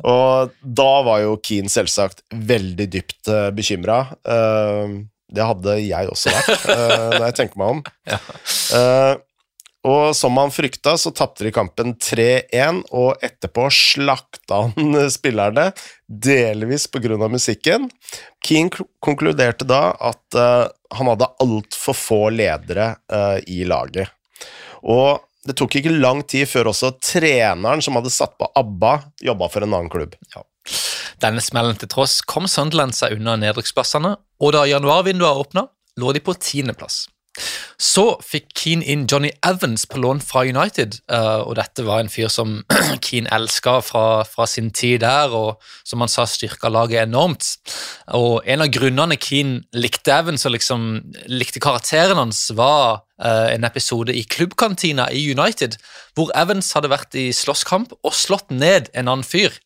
Og 0.00 0.56
da 0.64 0.90
var 1.04 1.26
jo 1.26 1.36
Keane 1.44 1.68
selvsagt 1.68 2.24
veldig 2.32 2.88
dypt 2.94 3.34
bekymra. 3.52 4.04
Det 5.30 5.46
hadde 5.46 5.80
jeg 5.82 6.12
også 6.12 6.34
vært, 6.34 6.68
uh, 6.68 7.08
når 7.16 7.26
jeg 7.28 7.36
tenker 7.40 7.60
meg 7.60 7.74
om. 7.76 7.82
Ja. 8.10 8.20
Uh, 8.74 9.26
og 9.88 10.10
som 10.16 10.36
han 10.36 10.52
frykta, 10.52 10.96
så 11.00 11.12
tapte 11.16 11.46
de 11.46 11.52
kampen 11.56 11.94
3-1, 11.96 12.82
og 12.92 13.22
etterpå 13.24 13.64
slakta 13.72 14.66
han 14.66 14.98
spillerne, 15.12 15.70
delvis 16.04 16.84
pga. 16.92 17.16
musikken. 17.32 17.88
Keane 18.44 18.84
konkluderte 19.00 19.64
da 19.64 19.94
at 19.96 20.36
uh, 20.36 20.68
han 20.96 21.12
hadde 21.14 21.32
altfor 21.40 21.96
få 21.96 22.20
ledere 22.34 22.92
uh, 23.12 23.38
i 23.48 23.64
laget. 23.64 24.12
Og 24.84 25.20
det 25.48 25.56
tok 25.56 25.78
ikke 25.80 25.96
lang 25.96 26.20
tid 26.28 26.44
før 26.48 26.74
også 26.74 26.92
treneren 27.00 27.80
som 27.80 27.96
hadde 27.96 28.12
satt 28.12 28.36
på 28.36 28.48
ABBA, 28.60 28.92
jobba 29.24 29.48
for 29.48 29.64
en 29.64 29.72
annen 29.72 29.92
klubb. 29.92 30.16
Ja. 30.34 30.44
Denne 31.20 31.42
smellen 31.44 31.76
til 31.76 31.90
tross 31.92 32.20
kom 32.24 32.48
Sunderland 32.48 32.96
seg 32.96 33.18
unna 33.18 33.36
nedrykksplassene, 33.40 34.16
og 34.40 34.52
da 34.56 34.66
januarvinduet 34.68 35.44
åpna, 35.44 35.66
lå 36.00 36.12
de 36.16 36.22
på 36.24 36.36
tiendeplass. 36.40 37.04
Så 37.80 38.04
fikk 38.26 38.50
Keane 38.58 38.84
inn 38.92 39.06
Johnny 39.08 39.30
Evans 39.46 39.86
på 39.88 40.00
lån 40.02 40.18
fra 40.24 40.42
United, 40.44 40.98
uh, 41.12 41.46
og 41.46 41.54
dette 41.56 41.84
var 41.86 42.02
en 42.02 42.10
fyr 42.12 42.28
som 42.32 42.58
Keane 43.04 43.30
elska 43.32 43.78
fra, 43.86 44.04
fra, 44.28 44.46
sin 44.50 44.68
tid 44.76 45.00
der, 45.04 45.32
og 45.32 45.62
som 45.86 46.02
han 46.04 46.10
sa 46.12 46.26
styrka 46.28 46.68
laget 46.72 47.06
enormt. 47.06 47.54
Og 48.18 48.42
en 48.44 48.66
av 48.66 48.72
grunnene 48.74 49.16
Keane 49.20 49.62
likte 49.72 50.12
Evans 50.12 50.44
og 50.48 50.56
liksom 50.56 50.90
likte 51.30 51.62
karakteren 51.62 52.20
hans, 52.20 52.42
var 52.58 53.06
uh, 53.22 53.48
en 53.48 53.64
episode 53.68 54.16
i 54.16 54.26
klubbkantina 54.28 55.08
i 55.14 55.24
United, 55.32 55.78
hvor 56.18 56.34
Evans 56.36 56.74
hadde 56.76 56.92
vært 56.92 57.16
i 57.16 57.30
slåsskamp 57.36 57.94
og 58.02 58.16
slått 58.16 58.52
ned 58.52 58.92
en 58.92 59.08
annen 59.08 59.26
fyr. 59.26 59.56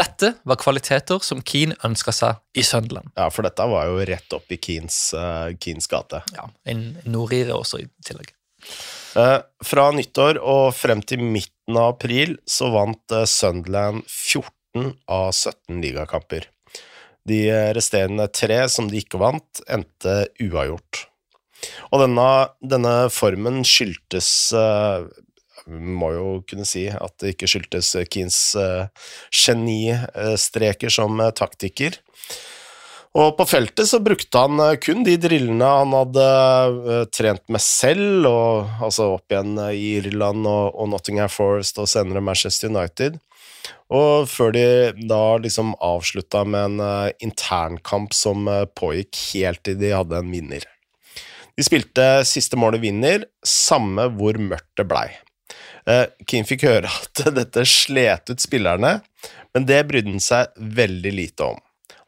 Dette 0.00 0.32
var 0.48 0.56
kvaliteter 0.60 1.20
som 1.24 1.42
Keane 1.44 1.76
ønska 1.84 2.12
seg 2.14 2.38
i 2.56 2.64
Sunderland. 2.64 3.10
Ja, 3.18 3.26
for 3.32 3.44
dette 3.44 3.66
var 3.68 3.88
jo 3.90 3.98
rett 4.08 4.36
opp 4.36 4.52
i 4.52 4.56
Keens, 4.62 5.10
uh, 5.12 5.50
Keens 5.60 5.90
gate. 5.90 6.22
Ja, 6.36 6.46
En 6.64 6.94
nordirer 7.04 7.52
også, 7.58 7.82
i 7.82 7.88
tillegg. 8.06 8.32
Uh, 9.12 9.40
fra 9.66 9.90
nyttår 9.92 10.38
og 10.40 10.70
frem 10.76 11.02
til 11.04 11.20
midten 11.24 11.76
av 11.76 11.96
april 11.96 12.38
så 12.48 12.70
vant 12.72 13.12
uh, 13.12 13.26
Sunderland 13.28 14.06
14 14.06 14.94
av 15.10 15.28
17 15.34 15.82
ligakamper. 15.84 16.48
De 17.28 17.42
resterende 17.76 18.24
tre 18.32 18.62
som 18.72 18.88
de 18.88 19.02
ikke 19.02 19.20
vant, 19.20 19.60
endte 19.68 20.22
uavgjort. 20.40 21.04
Og 21.92 22.00
denne, 22.00 22.28
denne 22.64 22.94
formen 23.12 23.60
skyldtes 23.68 24.30
uh, 25.70 25.80
må 25.80 26.12
jo 26.16 26.28
kunne 26.48 26.66
si 26.68 26.86
at 26.90 27.14
det 27.22 27.34
ikke 27.34 27.48
skyldtes 27.50 27.94
Keanes 28.10 28.38
uh, 28.58 28.88
genistreker 29.30 30.92
som 30.92 31.20
uh, 31.22 31.30
taktiker. 31.30 31.98
Og 33.18 33.32
på 33.38 33.46
feltet 33.50 33.88
så 33.90 33.98
brukte 34.02 34.42
han 34.42 34.60
uh, 34.62 34.76
kun 34.82 35.04
de 35.06 35.16
drillene 35.20 35.70
han 35.80 35.94
hadde 35.96 36.26
trent 37.14 37.44
med 37.50 37.64
selv, 37.64 38.28
og, 38.28 38.70
altså 38.82 39.12
opp 39.16 39.32
igjen 39.32 39.56
i 39.70 39.96
Irland 40.00 40.46
og, 40.46 40.74
og 40.74 40.92
Nottingham 40.92 41.32
Forest 41.32 41.80
og 41.82 41.90
senere 41.90 42.22
Manchester 42.24 42.70
United. 42.70 43.18
Og 43.90 44.28
før 44.30 44.52
de 44.54 44.66
da 45.10 45.22
liksom 45.42 45.72
avslutta 45.82 46.44
med 46.46 46.78
en 46.78 47.14
internkamp 47.26 48.14
som 48.14 48.46
pågikk 48.78 49.18
helt 49.32 49.64
til 49.66 49.80
de 49.80 49.90
hadde 49.90 50.20
en 50.22 50.30
vinner. 50.30 50.62
De 51.60 51.64
spilte 51.66 52.04
siste 52.24 52.56
målet 52.56 52.80
vinner, 52.80 53.26
samme 53.44 54.06
hvor 54.16 54.38
mørkt 54.40 54.70
det 54.80 54.86
blei. 54.88 55.10
Eh, 55.90 56.06
Keane 56.28 56.46
fikk 56.46 56.66
høre 56.68 56.90
at 56.90 57.24
dette 57.38 57.66
slet 57.68 58.30
ut 58.30 58.42
spillerne, 58.42 59.00
men 59.54 59.66
det 59.66 59.82
brydde 59.88 60.14
han 60.14 60.24
seg 60.24 60.54
veldig 60.78 61.12
lite 61.16 61.50
om. 61.52 61.60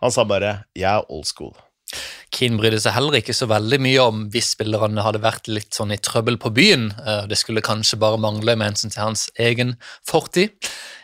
Han 0.02 0.14
sa 0.14 0.24
bare 0.26 0.64
'jeg 0.74 0.90
er 0.90 1.10
old 1.10 1.26
school'. 1.26 1.56
Keane 2.32 2.56
brydde 2.56 2.80
seg 2.80 2.94
heller 2.96 3.18
ikke 3.18 3.34
så 3.36 3.46
veldig 3.50 3.78
mye 3.84 4.00
om 4.00 4.22
hvis 4.32 4.54
spillerne 4.54 5.04
hadde 5.04 5.20
vært 5.20 5.50
litt 5.52 5.76
sånn 5.76 5.92
i 5.92 6.00
trøbbel 6.00 6.38
på 6.40 6.52
byen. 6.54 6.88
Eh, 7.04 7.26
det 7.28 7.38
skulle 7.38 7.64
kanskje 7.64 8.00
bare 8.00 8.20
mangle 8.20 8.56
med 8.56 8.72
hensyn 8.72 8.92
til 8.92 9.02
hans 9.02 9.28
egen 9.38 9.76
fortid. 10.08 10.50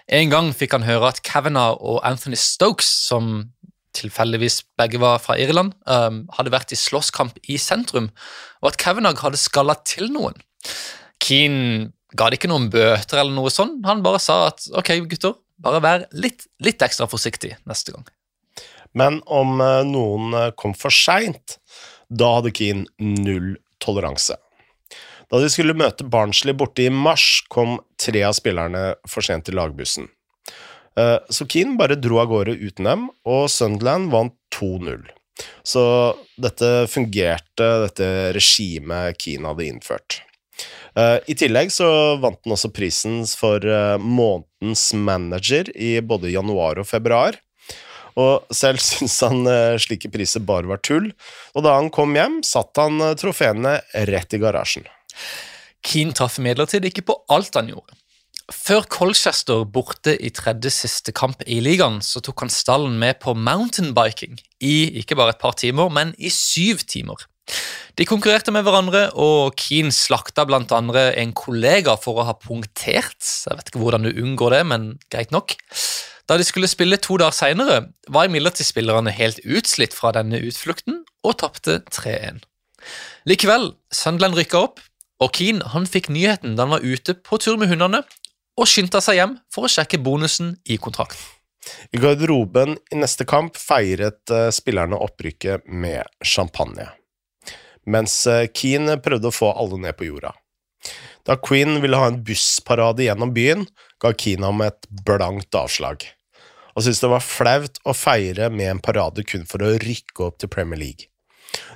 En 0.09 0.31
gang 0.31 0.55
fikk 0.57 0.73
han 0.73 0.89
høre 0.89 1.11
at 1.13 1.23
Kavanagh 1.23 1.77
og 1.85 2.01
Anthony 2.03 2.39
Stokes, 2.41 2.89
som 2.89 3.51
tilfeldigvis 3.93 4.63
begge 4.79 5.01
var 5.01 5.19
fra 5.19 5.37
Irland, 5.37 5.75
eh, 5.87 6.11
hadde 6.39 6.55
vært 6.55 6.73
i 6.73 6.81
slåsskamp 6.81 7.37
i 7.49 7.59
sentrum, 7.59 8.11
og 8.63 8.73
at 8.73 8.79
Kavanagh 8.79 9.21
hadde 9.21 9.37
skalla 9.37 9.77
til 9.85 10.09
noen. 10.09 10.41
Keane 11.21 11.93
ga 12.17 12.29
det 12.29 12.39
ikke 12.39 12.51
noen 12.51 12.69
bøter 12.73 13.21
eller 13.21 13.35
noe 13.35 13.53
sånn. 13.53 13.79
Han 13.89 14.05
bare 14.05 14.21
sa 14.23 14.47
at 14.49 14.69
ok, 14.79 14.95
gutter, 15.11 15.37
bare 15.61 15.83
vær 15.85 16.07
litt, 16.17 16.47
litt 16.65 16.83
ekstra 16.85 17.09
forsiktig 17.11 17.55
neste 17.69 17.95
gang. 17.95 18.07
Men 18.97 19.21
om 19.27 19.61
eh, 19.61 19.85
noen 19.87 20.35
eh, 20.35 20.53
kom 20.57 20.75
for 20.77 20.95
seint, 20.95 21.59
da 22.09 22.39
hadde 22.39 22.55
Keane 22.57 22.87
null 22.99 23.57
toleranse. 23.85 24.39
Da 25.29 25.41
de 25.43 25.51
skulle 25.53 25.77
møte 25.77 26.07
Barnsley 26.09 26.57
borte 26.57 26.87
i 26.87 26.93
mars, 26.93 27.43
kom 27.53 27.77
tre 28.01 28.23
av 28.25 28.37
spillerne 28.39 28.95
for 29.09 29.25
sent 29.25 29.45
til 29.49 29.59
lagbussen. 29.61 30.09
Eh, 30.99 31.19
så 31.29 31.47
Keane 31.51 31.77
bare 31.81 32.01
dro 32.01 32.23
av 32.23 32.31
gårde 32.33 32.57
uten 32.57 32.89
dem, 32.89 33.09
og 33.29 33.51
Sunderland 33.53 34.09
vant 34.15 34.35
2-0. 34.57 35.05
Så 35.67 35.83
dette 36.41 36.89
fungerte, 36.91 37.69
dette 37.85 38.09
regimet 38.35 39.21
Keane 39.21 39.53
hadde 39.53 39.69
innført. 39.69 40.23
Uh, 40.99 41.19
I 41.31 41.37
tillegg 41.39 41.71
så 41.71 41.89
vant 42.19 42.41
han 42.43 42.55
også 42.57 42.73
prisen 42.75 43.21
for 43.39 43.63
uh, 43.63 44.01
månedens 44.03 44.89
manager 44.99 45.71
i 45.77 45.99
både 46.03 46.33
januar 46.33 46.81
og 46.83 46.89
februar. 46.89 47.39
Og 48.19 48.49
selv 48.51 48.83
syntes 48.87 49.21
han 49.23 49.45
uh, 49.47 49.79
slike 49.79 50.11
priser 50.11 50.43
bare 50.43 50.67
var 50.71 50.83
tull, 50.83 51.13
og 51.55 51.67
da 51.67 51.77
han 51.79 51.93
kom 51.95 52.19
hjem, 52.19 52.41
satt 52.47 52.83
han 52.83 52.99
trofeene 53.21 53.79
rett 54.11 54.35
i 54.35 54.43
garasjen. 54.43 54.89
Keane 55.87 56.17
traff 56.17 56.41
imidlertid 56.43 56.89
ikke 56.89 57.07
på 57.07 57.21
alt 57.31 57.55
han 57.55 57.71
gjorde. 57.71 57.95
Før 58.49 58.87
Colchester 58.89 59.67
borte 59.69 60.15
i 60.25 60.31
tredje 60.33 60.73
siste 60.73 61.13
kamp 61.13 61.43
i 61.45 61.61
ligaen, 61.61 62.01
så 62.03 62.23
tok 62.25 62.47
han 62.47 62.53
stallen 62.53 62.97
med 62.99 63.21
på 63.21 63.37
mountainbiking 63.37 64.39
i 64.65 64.77
ikke 65.03 65.19
bare 65.21 65.37
et 65.37 65.43
par 65.43 65.55
timer, 65.61 65.93
men 65.93 66.15
i 66.17 66.33
syv 66.33 66.81
timer. 66.89 67.29
De 67.99 68.07
konkurrerte 68.07 68.53
med 68.55 68.63
hverandre, 68.63 69.09
og 69.19 69.57
Keane 69.59 69.91
slakta 69.95 70.45
bl.a. 70.47 70.63
en 70.63 71.33
kollega 71.35 71.97
for 71.99 72.21
å 72.21 72.27
ha 72.29 72.35
punktert. 72.39 73.19
Jeg 73.19 73.59
vet 73.59 73.73
ikke 73.73 73.81
hvordan 73.83 74.07
du 74.07 74.13
unngår 74.13 74.55
det, 74.55 74.61
men 74.71 74.85
greit 75.11 75.33
nok. 75.35 75.57
Da 76.31 76.37
de 76.39 76.45
skulle 76.47 76.71
spille 76.71 77.01
to 77.03 77.17
dager 77.19 77.35
seinere, 77.35 77.81
var 78.07 78.29
imidlertid 78.29 78.69
spillerne 78.69 79.11
helt 79.17 79.41
utslitt 79.43 79.97
fra 79.97 80.13
denne 80.15 80.39
utflukten 80.45 81.01
og 81.27 81.41
tapte 81.41 81.81
3-1. 81.91 82.45
Likevel, 83.27 83.73
Sunderland 83.91 84.39
rykka 84.39 84.61
opp, 84.69 84.85
og 85.19 85.33
Keane 85.35 85.73
han 85.73 85.89
fikk 85.89 86.07
nyheten 86.15 86.55
da 86.55 86.69
han 86.69 86.77
var 86.77 86.87
ute 86.87 87.17
på 87.19 87.41
tur 87.43 87.59
med 87.59 87.73
hundene, 87.73 88.05
og 88.59 88.71
skyndte 88.71 89.03
seg 89.03 89.19
hjem 89.19 89.35
for 89.55 89.67
å 89.67 89.73
sjekke 89.73 89.99
bonusen 90.03 90.55
i 90.71 90.79
kontrakten. 90.79 91.19
I 91.91 91.99
garderoben 92.01 92.77
i 92.95 93.01
neste 93.01 93.27
kamp 93.29 93.59
feiret 93.59 94.31
eh, 94.33 94.49
spillerne 94.55 94.97
opprykket 95.03 95.67
med 95.67 96.07
champagne 96.25 96.87
mens 97.89 98.21
eh, 98.31 98.47
Keane 98.53 98.99
prøvde 99.03 99.31
å 99.31 99.35
få 99.35 99.51
alle 99.57 99.81
ned 99.83 99.97
på 99.99 100.09
jorda. 100.09 100.35
Da 101.29 101.37
Queen 101.41 101.81
ville 101.83 101.99
ha 101.99 102.09
en 102.09 102.23
bussparade 102.25 103.05
gjennom 103.05 103.35
byen, 103.37 103.67
ga 104.01 104.15
Keane 104.17 104.49
ham 104.49 104.63
et 104.65 104.89
blankt 105.05 105.57
avslag, 105.59 106.07
og 106.75 106.85
syntes 106.85 107.03
det 107.03 107.13
var 107.13 107.25
flaut 107.25 107.81
å 107.85 107.97
feire 107.97 108.49
med 108.55 108.73
en 108.73 108.83
parade 108.85 109.25
kun 109.27 109.45
for 109.49 109.65
å 109.65 109.75
rykke 109.83 110.29
opp 110.29 110.39
til 110.41 110.53
Premier 110.53 110.81
League. 110.81 111.11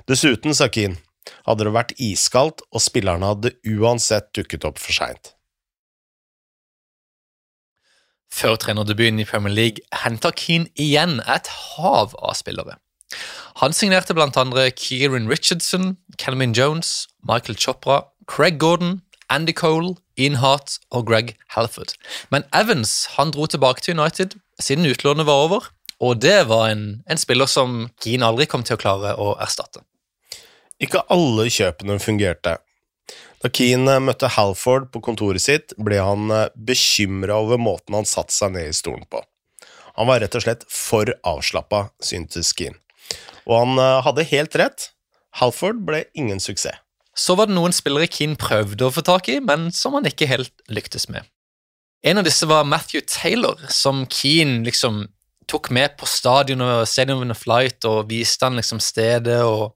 Dessuten, 0.09 0.55
sa 0.55 0.69
Keane, 0.71 1.01
hadde 1.47 1.67
det 1.67 1.75
vært 1.75 1.95
iskaldt, 2.01 2.63
og 2.71 2.83
spillerne 2.83 3.33
hadde 3.33 3.55
uansett 3.67 4.31
dukket 4.35 4.67
opp 4.69 4.81
for 4.81 4.95
seint. 4.95 5.33
Før 8.33 8.57
trenerdebuten 8.57 9.21
i 9.21 9.27
Premier 9.29 9.53
League 9.53 10.01
henter 10.03 10.33
Keane 10.33 10.71
igjen 10.79 11.19
et 11.29 11.49
hav 11.53 12.15
av 12.17 12.33
spillere. 12.39 12.79
Han 13.61 13.73
signerte 13.73 14.15
andre 14.17 14.71
Kieran 14.71 15.29
Richardson, 15.29 15.97
Kelvin 16.17 16.53
Jones, 16.53 17.07
Michael 17.21 17.55
Chopra, 17.55 18.05
Craig 18.27 18.59
Gordon, 18.59 19.01
Andy 19.29 19.53
Cole, 19.53 19.95
Ian 20.17 20.35
Hart 20.35 20.79
og 20.91 21.07
Greg 21.07 21.35
Halford. 21.55 21.93
Men 22.29 22.43
Evans 22.53 23.07
han 23.17 23.31
dro 23.31 23.47
tilbake 23.47 23.81
til 23.81 23.99
United 23.99 24.35
siden 24.61 24.85
utlånet 24.85 25.25
var 25.25 25.45
over, 25.47 25.69
og 25.99 26.19
det 26.21 26.47
var 26.49 26.69
en, 26.69 27.03
en 27.09 27.17
spiller 27.21 27.49
som 27.49 27.89
Keane 28.03 28.27
aldri 28.27 28.47
kom 28.49 28.65
til 28.65 28.77
å 28.77 28.81
klare 28.81 29.15
å 29.17 29.33
erstatte. 29.41 29.83
Ikke 30.81 31.05
alle 31.13 31.47
kjøpene 31.53 31.99
fungerte. 32.01 32.57
Da 33.43 33.51
Keane 33.51 33.97
møtte 34.03 34.31
Halford 34.35 34.89
på 34.91 35.01
kontoret 35.03 35.43
sitt, 35.43 35.75
ble 35.77 35.99
han 35.99 36.31
bekymra 36.55 37.39
over 37.43 37.59
måten 37.61 37.97
han 37.97 38.07
satte 38.07 38.35
seg 38.35 38.55
ned 38.55 38.71
i 38.71 38.75
stolen 38.75 39.05
på. 39.11 39.23
Han 39.97 40.09
var 40.09 40.23
rett 40.23 40.35
og 40.35 40.45
slett 40.45 40.63
for 40.71 41.11
avslappa, 41.27 41.87
syntes 42.01 42.53
Keane. 42.57 42.82
Og 43.49 43.59
han 43.59 44.03
hadde 44.05 44.27
helt 44.29 44.55
rett. 44.59 44.89
Halford 45.39 45.81
ble 45.87 46.05
ingen 46.13 46.39
suksess. 46.43 46.79
Så 47.13 47.35
var 47.37 47.45
det 47.45 47.53
noen 47.53 47.73
spillere 47.75 48.09
Keane 48.09 48.39
prøvde 48.39 48.87
å 48.87 48.93
få 48.93 49.03
tak 49.05 49.27
i, 49.29 49.37
men 49.43 49.67
som 49.75 49.93
han 49.93 50.07
ikke 50.09 50.25
helt 50.29 50.53
lyktes 50.73 51.05
med. 51.13 51.27
En 52.03 52.19
av 52.19 52.25
disse 52.25 52.47
var 52.49 52.65
Matthew 52.65 53.05
Taylor, 53.07 53.59
som 53.69 54.01
Keane 54.09 54.63
liksom 54.65 55.05
tok 55.47 55.69
med 55.75 55.95
på 55.99 56.07
stadion 56.07 56.63
og 56.63 56.87
Stadium 56.87 57.31
of 57.31 57.41
Flight 57.43 57.85
og 57.87 58.07
viste 58.09 58.47
han 58.47 58.57
liksom 58.57 58.79
stedet 58.83 59.41
og 59.43 59.75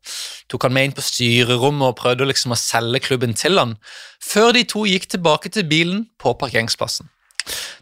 tok 0.52 0.68
han 0.68 0.76
med 0.76 0.88
inn 0.88 0.96
på 0.96 1.04
styrerommet 1.04 1.92
og 1.92 1.98
prøvde 2.00 2.28
liksom 2.30 2.56
å 2.56 2.60
selge 2.60 3.04
klubben 3.04 3.36
til 3.38 3.60
han, 3.60 3.76
før 4.24 4.54
de 4.56 4.64
to 4.68 4.86
gikk 4.88 5.10
tilbake 5.12 5.52
til 5.54 5.68
bilen 5.68 6.06
på 6.22 6.34
parkeringsplassen. 6.40 7.12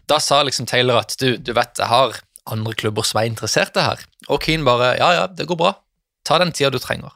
Da 0.06 0.18
sa 0.22 0.42
liksom 0.46 0.68
Taylor 0.70 1.00
at 1.02 1.16
du, 1.18 1.36
du 1.38 1.52
vet, 1.56 1.78
jeg 1.78 1.90
har 1.90 2.18
andre 2.52 2.74
klubber 2.78 3.06
som 3.06 3.20
er 3.20 3.30
interesserte 3.30 3.82
her. 3.82 4.02
Og 4.28 4.40
Keane 4.44 4.66
bare 4.66 4.94
ja, 5.00 5.10
ja, 5.20 5.26
det 5.26 5.48
går 5.48 5.58
bra, 5.60 5.74
ta 6.26 6.38
den 6.42 6.54
tida 6.54 6.72
du 6.74 6.80
trenger. 6.82 7.14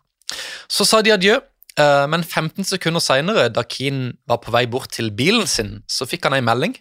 Så 0.70 0.86
sa 0.86 1.00
de 1.02 1.14
adjø, 1.14 1.38
eh, 1.80 2.06
men 2.10 2.24
15 2.24 2.68
sekunder 2.68 3.02
seinere, 3.02 3.48
da 3.52 3.64
Keane 3.66 4.14
var 4.30 4.42
på 4.44 4.54
vei 4.54 4.66
bort 4.70 4.92
til 4.96 5.10
bilen 5.14 5.48
sin, 5.50 5.80
så 5.90 6.08
fikk 6.08 6.28
han 6.28 6.38
ei 6.38 6.44
melding. 6.44 6.76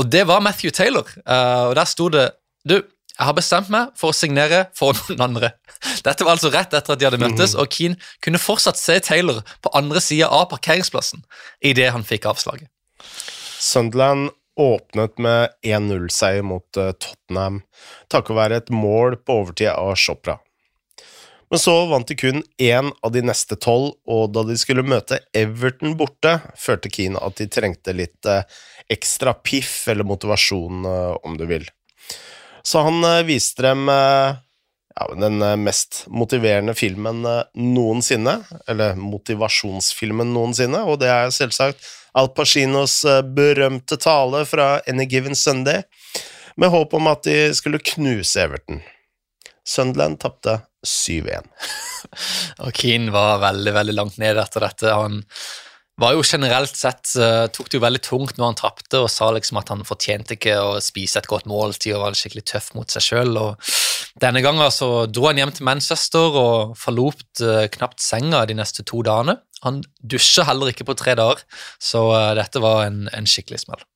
Og 0.00 0.08
det 0.08 0.24
var 0.28 0.40
Matthew 0.44 0.72
Taylor, 0.72 1.08
eh, 1.26 1.64
og 1.68 1.76
der 1.76 1.88
sto 1.88 2.08
det 2.12 2.30
Du, 2.62 2.76
jeg 3.18 3.26
har 3.26 3.34
bestemt 3.34 3.70
meg 3.74 3.90
for 3.98 4.12
å 4.12 4.14
signere 4.14 4.68
for 4.78 4.94
noen 5.08 5.24
andre. 5.26 5.48
Dette 6.06 6.22
var 6.22 6.36
altså 6.36 6.52
rett 6.54 6.70
etter 6.70 6.94
at 6.94 7.00
de 7.00 7.08
hadde 7.08 7.18
møttes, 7.18 7.56
og 7.58 7.66
Keane 7.74 7.98
kunne 8.22 8.38
fortsatt 8.38 8.78
se 8.78 9.00
Taylor 9.02 9.42
på 9.62 9.72
andre 9.74 10.00
sida 10.00 10.30
av 10.30 10.46
parkeringsplassen 10.52 11.24
idet 11.66 11.90
han 11.92 12.06
fikk 12.06 12.28
avslaget. 12.30 12.70
Sunderland 13.58 14.30
åpnet 14.56 15.18
med 15.18 15.48
1-0-seier 15.66 16.42
mot 16.42 16.76
eh, 16.76 16.92
Tottenham 16.92 17.62
takket 18.12 18.36
være 18.36 18.60
et 18.60 18.72
mål 18.74 19.16
på 19.24 19.40
overtid 19.42 19.70
av 19.72 19.94
Chopra. 19.96 20.38
Men 21.52 21.60
så 21.60 21.74
vant 21.90 22.08
de 22.08 22.16
kun 22.16 22.40
én 22.60 22.92
av 23.04 23.12
de 23.12 23.22
neste 23.24 23.58
tolv, 23.60 23.92
og 24.08 24.30
da 24.32 24.44
de 24.48 24.56
skulle 24.56 24.84
møte 24.88 25.20
Everton 25.36 25.98
borte, 26.00 26.38
følte 26.56 26.92
Keane 26.92 27.20
at 27.20 27.36
de 27.40 27.48
trengte 27.52 27.92
litt 27.96 28.28
eh, 28.28 28.46
ekstra 28.92 29.34
piff 29.36 29.82
eller 29.92 30.08
motivasjon, 30.08 30.86
eh, 30.88 31.16
om 31.28 31.36
du 31.36 31.44
vil. 31.48 31.68
Så 32.64 32.84
han 32.86 33.02
viste 33.26 33.64
dem 33.64 33.88
ja, 33.90 35.06
den 35.18 35.42
mest 35.64 36.04
motiverende 36.06 36.76
filmen 36.78 37.24
noensinne, 37.58 38.36
eller 38.70 38.94
motivasjonsfilmen 39.02 40.30
noensinne, 40.30 40.84
og 40.86 41.00
det 41.02 41.10
er 41.10 41.34
selvsagt 41.34 41.82
Al 42.18 42.28
Pacinos 42.36 42.98
berømte 43.36 43.96
tale 43.96 44.42
fra 44.48 44.74
Any 44.88 45.06
Given 45.08 45.36
Sunday, 45.38 45.82
med 46.60 46.72
håp 46.74 46.92
om 46.98 47.08
at 47.08 47.24
de 47.24 47.36
skulle 47.56 47.80
knuse 47.80 48.42
Everton. 48.42 48.82
Sunderland 49.64 50.20
tapte 50.20 50.58
7-1. 50.86 51.46
og 52.66 52.72
Keane 52.76 53.12
var 53.14 53.40
veldig 53.42 53.74
veldig 53.78 53.94
langt 53.96 54.18
ned 54.20 54.40
etter 54.42 54.66
dette. 54.66 54.90
Han 54.92 55.22
var 56.00 56.16
jo 56.16 56.24
generelt 56.26 56.76
sett 56.76 57.12
uh, 57.20 57.46
tok 57.52 57.70
det 57.70 57.78
jo 57.78 57.84
veldig 57.84 58.02
tungt 58.02 58.38
når 58.38 58.50
han 58.50 58.58
tapte, 58.58 59.00
og 59.00 59.10
sa 59.12 59.30
liksom 59.34 59.60
at 59.60 59.70
han 59.72 59.84
fortjente 59.86 60.36
ikke 60.36 60.56
å 60.58 60.76
spise 60.82 61.20
et 61.20 61.30
godt 61.30 61.46
måltid 61.50 61.94
og 61.96 62.06
var 62.06 62.18
skikkelig 62.18 62.46
tøff 62.48 62.72
mot 62.76 62.90
seg 62.90 63.06
sjøl. 63.06 63.38
Denne 64.20 64.42
gangen 64.44 64.68
så 64.74 65.06
dro 65.08 65.28
han 65.30 65.40
hjem 65.40 65.54
til 65.56 65.66
Manchester 65.68 66.36
og 66.36 66.74
forlot 66.80 67.44
uh, 67.44 67.64
knapt 67.72 68.02
senga 68.04 68.44
de 68.48 68.58
neste 68.58 68.84
to 68.88 69.00
dagene. 69.06 69.38
Han 69.64 69.80
dusja 70.02 70.44
heller 70.48 70.72
ikke 70.72 70.86
på 70.88 70.98
tre 70.98 71.14
dager, 71.16 71.40
så 71.80 72.04
uh, 72.12 72.32
dette 72.36 72.60
var 72.60 72.84
en, 72.88 73.06
en 73.14 73.28
skikkelig 73.28 73.62
smell. 73.64 73.86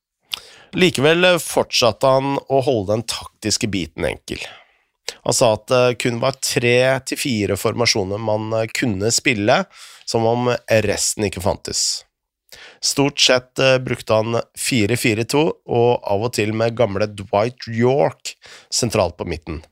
Likevel 0.77 1.37
fortsatte 1.41 2.09
han 2.17 2.39
å 2.39 2.63
holde 2.65 2.95
den 2.95 3.05
taktiske 3.09 3.69
biten 3.73 4.09
enkel. 4.09 4.41
Han 5.27 5.35
sa 5.35 5.53
at 5.55 5.69
det 5.71 5.99
kun 6.03 6.19
var 6.23 6.39
tre 6.43 6.79
til 7.07 7.19
fire 7.21 7.57
formasjoner 7.59 8.21
man 8.23 8.51
eh, 8.55 8.69
kunne 8.75 9.13
spille, 9.15 9.63
som 10.07 10.27
om 10.27 10.51
resten 10.87 11.27
ikke 11.29 11.43
fantes. 11.45 12.07
Stort 12.83 13.21
sett 13.23 13.59
eh, 13.63 13.79
brukte 13.83 14.19
han 14.19 14.41
4-4-2, 14.59 15.45
og 15.67 15.91
av 16.07 16.27
og 16.29 16.35
til 16.39 16.55
med 16.57 16.77
gamle 16.79 17.09
Dwight 17.11 17.69
York 17.71 18.37
sentralt 18.73 19.19
på 19.19 19.29
midten. 19.29 19.63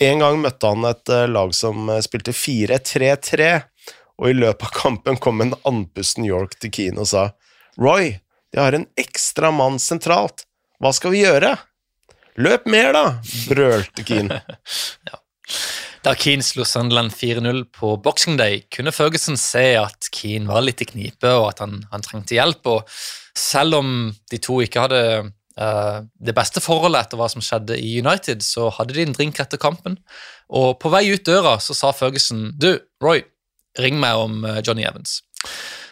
En 0.00 0.22
gang 0.22 0.40
møtte 0.40 0.70
han 0.70 0.86
et 0.88 1.12
eh, 1.12 1.28
lag 1.30 1.52
som 1.56 1.90
spilte 2.04 2.34
4-3-3, 2.34 3.50
og 4.22 4.30
i 4.30 4.36
løpet 4.36 4.68
av 4.68 4.74
kampen 4.76 5.18
kom 5.20 5.42
en 5.44 5.54
andpusten 5.68 6.26
York 6.26 6.56
til 6.62 6.72
Keane 6.74 7.02
og 7.02 7.10
sa 7.10 7.28
Roy, 7.80 8.16
de 8.52 8.60
har 8.60 8.76
en 8.76 8.88
ekstra 9.00 9.50
mann 9.54 9.78
sentralt, 9.80 10.46
hva 10.82 10.92
skal 10.94 11.14
vi 11.14 11.22
gjøre? 11.22 11.54
Løp 12.42 12.66
mer, 12.70 12.92
da! 12.96 13.04
brølte 13.48 14.04
Keane. 14.06 14.40
ja. 15.08 15.18
Da 16.02 16.14
Keane 16.18 16.42
slo 16.42 16.64
Sunderland 16.66 17.12
4-0 17.14 17.64
på 17.76 17.94
Boxing 18.02 18.38
Day, 18.40 18.64
kunne 18.74 18.92
Ferguson 18.92 19.36
se 19.38 19.76
at 19.78 20.08
Keane 20.10 20.50
var 20.50 20.64
litt 20.64 20.82
i 20.82 20.88
knipe, 20.88 21.30
og 21.30 21.52
at 21.52 21.62
han, 21.62 21.78
han 21.92 22.02
trengte 22.02 22.34
hjelp. 22.34 22.66
og 22.66 22.90
Selv 23.38 23.78
om 23.78 23.92
de 24.32 24.40
to 24.42 24.58
ikke 24.64 24.82
hadde 24.82 25.02
uh, 25.60 26.04
det 26.20 26.34
beste 26.36 26.62
forholdet 26.64 27.06
etter 27.06 27.20
hva 27.20 27.28
som 27.32 27.44
skjedde 27.44 27.76
i 27.80 27.96
United, 28.00 28.44
så 28.46 28.70
hadde 28.78 28.96
de 28.96 29.06
en 29.06 29.16
drink 29.16 29.40
etter 29.42 29.60
kampen. 29.60 29.98
Og 30.52 30.78
på 30.82 30.92
vei 30.92 31.06
ut 31.12 31.26
døra 31.26 31.58
så 31.62 31.76
sa 31.76 31.92
Ferguson 31.96 32.50
du, 32.60 32.74
Roy, 33.02 33.24
ring 33.80 34.00
meg 34.00 34.20
om 34.20 34.42
uh, 34.46 34.60
Johnny 34.64 34.86
Evans. 34.88 35.20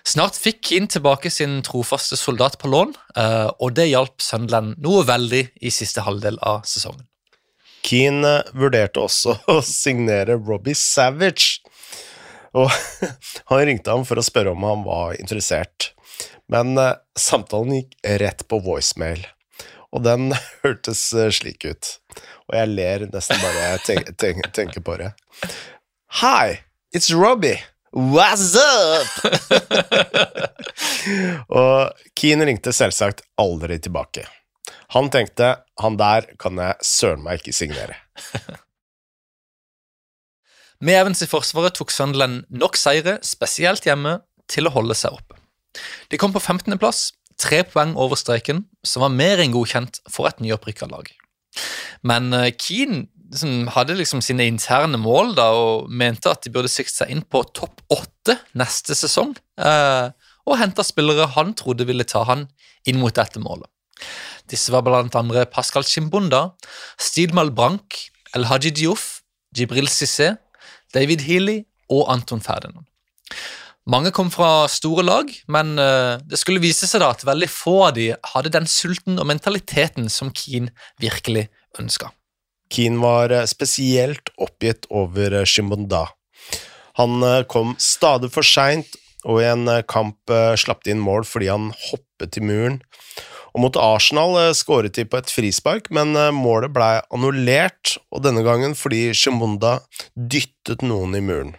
Snart 0.06 0.38
fikk 0.40 0.62
Keane 0.64 0.88
tilbake 0.90 1.30
sin 1.32 1.60
trofaste 1.66 2.16
soldat 2.16 2.56
på 2.60 2.70
lån, 2.72 2.94
eh, 3.20 3.48
og 3.60 3.74
det 3.76 3.90
hjalp 3.90 4.22
Sunderland 4.24 4.78
noe 4.82 5.04
veldig 5.08 5.42
i 5.60 5.72
siste 5.74 6.04
halvdel 6.06 6.40
av 6.40 6.64
sesongen. 6.68 7.04
Keane 7.84 8.40
vurderte 8.56 9.02
også 9.04 9.36
å 9.54 9.60
signere 9.64 10.38
Robbie 10.38 10.78
Savage, 10.78 11.60
og 12.56 12.72
han 13.52 13.66
ringte 13.68 13.92
ham 13.92 14.06
for 14.08 14.18
å 14.18 14.24
spørre 14.24 14.54
om 14.56 14.64
han 14.66 14.86
var 14.88 15.18
interessert, 15.20 15.92
men 16.50 16.74
eh, 16.80 16.96
samtalen 17.18 17.76
gikk 17.82 17.94
rett 18.24 18.46
på 18.48 18.62
voicemail, 18.64 19.22
og 19.94 20.04
den 20.06 20.30
hørtes 20.62 21.02
eh, 21.14 21.30
slik 21.34 21.66
ut, 21.66 21.92
og 22.48 22.56
jeg 22.58 22.72
ler 22.72 23.06
nesten 23.10 23.42
bare 23.42 23.66
jeg 23.74 24.16
tenker, 24.20 24.50
tenker 24.54 24.84
på 24.86 24.96
det. 25.02 25.12
Hi, 26.22 26.60
it's 26.94 27.12
Robbie. 27.14 27.58
What's 27.90 28.54
up?! 28.54 29.10
og 31.60 32.04
Keane 32.14 32.46
ringte 32.46 32.74
selvsagt 32.74 33.24
aldri 33.40 33.80
tilbake. 33.82 34.28
Han 34.94 35.10
tenkte 35.10 35.56
han 35.82 35.98
der 35.98 36.28
kan 36.38 36.58
jeg 36.58 36.86
søren 36.86 37.22
meg 37.24 37.40
ikke 37.40 37.54
signere. 37.54 37.98
Med 40.80 40.96
Evans 40.96 41.20
i 41.22 41.28
forsvaret 41.28 41.74
tok 41.76 41.90
Sunderland 41.92 42.46
nok 42.48 42.78
seire, 42.80 43.18
spesielt 43.26 43.84
hjemme, 43.84 44.20
til 44.50 44.66
å 44.66 44.72
holde 44.74 44.96
seg 44.98 45.14
oppe. 45.14 45.36
De 46.10 46.18
kom 46.18 46.32
på 46.34 46.40
15.-plass, 46.40 47.10
tre 47.40 47.62
poeng 47.66 47.96
over 47.98 48.18
streken, 48.20 48.64
som 48.86 49.04
var 49.04 49.14
mer 49.14 49.40
enn 49.42 49.54
godkjent 49.54 50.02
for 50.10 50.28
et 50.28 50.42
nyopprykka 50.44 50.90
lag. 50.90 51.08
Men 52.06 52.32
eh, 52.36 52.52
Keane 52.54 53.08
hadde 53.74 53.94
liksom 53.98 54.22
sine 54.24 54.46
interne 54.50 54.98
mål 54.98 55.34
da, 55.38 55.50
og 55.54 55.90
mente 55.90 56.30
at 56.30 56.42
de 56.44 56.52
burde 56.54 56.70
sikte 56.70 57.02
seg 57.02 57.12
inn 57.14 57.22
på 57.22 57.42
topp 57.54 57.82
åtte 57.94 58.36
neste 58.58 58.96
sesong. 58.98 59.36
Eh, 59.60 60.10
og 60.48 60.58
henta 60.58 60.84
spillere 60.86 61.28
han 61.36 61.54
trodde 61.58 61.86
ville 61.86 62.06
ta 62.08 62.24
han 62.26 62.48
inn 62.88 62.98
mot 63.00 63.14
dette 63.14 63.42
målet. 63.42 63.68
Disse 64.50 64.72
var 64.74 64.82
blant 64.82 65.14
andre 65.14 65.44
Pascal 65.46 65.84
Chimbunda, 65.86 66.56
Stidmal 66.98 67.52
Brank, 67.54 67.94
El 68.34 68.48
Haji 68.50 68.72
Diouf, 68.74 69.20
Jibril 69.56 69.90
Cissé, 69.90 70.34
David 70.94 71.22
Healy 71.26 71.60
og 71.90 72.08
Anton 72.10 72.42
Ferdinand. 72.42 72.86
Mange 73.88 74.12
kom 74.12 74.28
fra 74.32 74.68
store 74.68 75.02
lag, 75.06 75.30
men 75.48 75.72
uh, 75.80 76.20
det 76.20 76.38
skulle 76.38 76.62
vise 76.62 76.86
seg 76.86 77.00
da 77.00 77.14
at 77.14 77.24
veldig 77.26 77.48
få 77.48 77.76
av 77.88 77.94
de 77.96 78.10
hadde 78.34 78.52
den 78.52 78.68
sulten 78.68 79.16
og 79.18 79.28
mentaliteten 79.30 80.10
som 80.12 80.34
Keane 80.36 80.74
virkelig 81.00 81.48
ønska. 81.80 82.12
Keane 82.70 83.02
var 83.02 83.34
eh, 83.34 83.46
spesielt 83.50 84.32
oppgitt 84.38 84.86
over. 84.90 85.40
Eh, 85.42 86.06
han 87.00 87.22
eh, 87.22 87.42
kom 87.50 87.74
stadig 87.78 88.30
for 88.34 88.46
seint, 88.46 88.96
og 89.24 89.42
i 89.42 89.48
en 89.50 89.68
kamp 89.84 90.32
slapp 90.56 90.80
de 90.86 90.94
inn 90.94 91.02
mål 91.04 91.26
fordi 91.28 91.50
han 91.50 91.66
hoppet 91.90 92.38
i 92.40 92.40
muren. 92.40 92.78
Og 93.52 93.60
mot 93.66 93.76
Arsenal 93.76 94.54
skåret 94.56 94.96
de 94.96 95.04
på 95.04 95.18
et 95.18 95.28
frispark, 95.34 95.90
men 95.92 96.16
målet 96.32 96.72
ble 96.72 97.02
annullert, 97.12 97.98
og 98.08 98.24
denne 98.24 98.40
gangen 98.46 98.72
fordi 98.78 99.10
Shimonda 99.12 99.82
dyttet 100.16 100.80
noen 100.86 101.18
i 101.18 101.20
muren. 101.20 101.52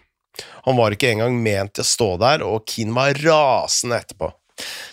Han 0.67 0.77
var 0.79 0.95
ikke 0.95 1.11
engang 1.11 1.39
ment 1.43 1.75
til 1.77 1.85
å 1.85 1.91
stå 1.91 2.11
der, 2.21 2.45
og 2.47 2.63
Keane 2.69 2.95
var 2.95 3.19
rasende 3.25 3.99
etterpå. 4.01 4.31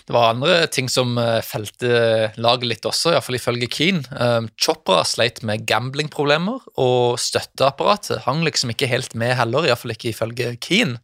Det 0.08 0.14
var 0.14 0.30
andre 0.32 0.54
ting 0.72 0.88
som 0.88 1.18
eh, 1.20 1.40
felte 1.44 2.30
laget 2.40 2.70
litt 2.70 2.86
også, 2.88 3.12
iallfall 3.12 3.36
ifølge 3.36 3.68
Keane. 3.72 4.00
Um, 4.16 4.48
Chopra 4.56 5.02
sleit 5.04 5.42
med 5.46 5.66
gamblingproblemer, 5.68 6.62
og 6.80 7.18
støtteapparatet 7.20 8.24
hang 8.24 8.40
liksom 8.46 8.72
ikke 8.72 8.88
helt 8.90 9.12
med 9.18 9.34
heller, 9.38 9.68
iallfall 9.68 9.92
ikke 9.92 10.12
ifølge 10.14 10.54
Keane. 10.64 11.02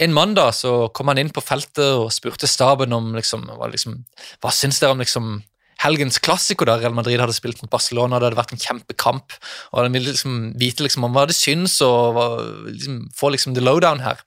En 0.00 0.16
mandag 0.16 0.54
så 0.56 0.74
kom 0.96 1.12
han 1.12 1.20
inn 1.20 1.32
på 1.34 1.44
feltet 1.44 1.84
og 1.84 2.08
spurte 2.14 2.48
staben 2.48 2.96
om 2.96 3.12
liksom, 3.18 3.44
hva, 3.58 3.68
liksom, 3.72 4.00
hva 4.40 4.54
syns 4.54 4.80
dere 4.80 4.96
om 4.96 5.04
liksom 5.04 5.34
helgens 5.80 6.20
klassiko 6.22 6.66
der 6.68 6.80
Real 6.82 6.96
Madrid 6.96 7.20
hadde 7.22 7.36
spilt 7.36 7.60
mot 7.62 7.72
Barcelona. 7.72 8.18
Det 8.18 8.30
hadde 8.30 8.40
vært 8.40 8.54
en 8.56 8.62
kjempekamp. 8.64 9.36
og 9.72 9.82
Han 9.82 9.96
ville 9.96 10.12
liksom 10.12 10.40
vite 10.60 10.84
liksom 10.84 11.06
om 11.08 11.14
hva 11.16 11.26
det 11.30 11.36
syns, 11.38 11.78
og 11.84 12.16
hva, 12.16 12.26
liksom, 12.68 13.06
få 13.16 13.32
liksom 13.34 13.54
the 13.56 13.64
lowdown 13.64 14.02
her. 14.04 14.20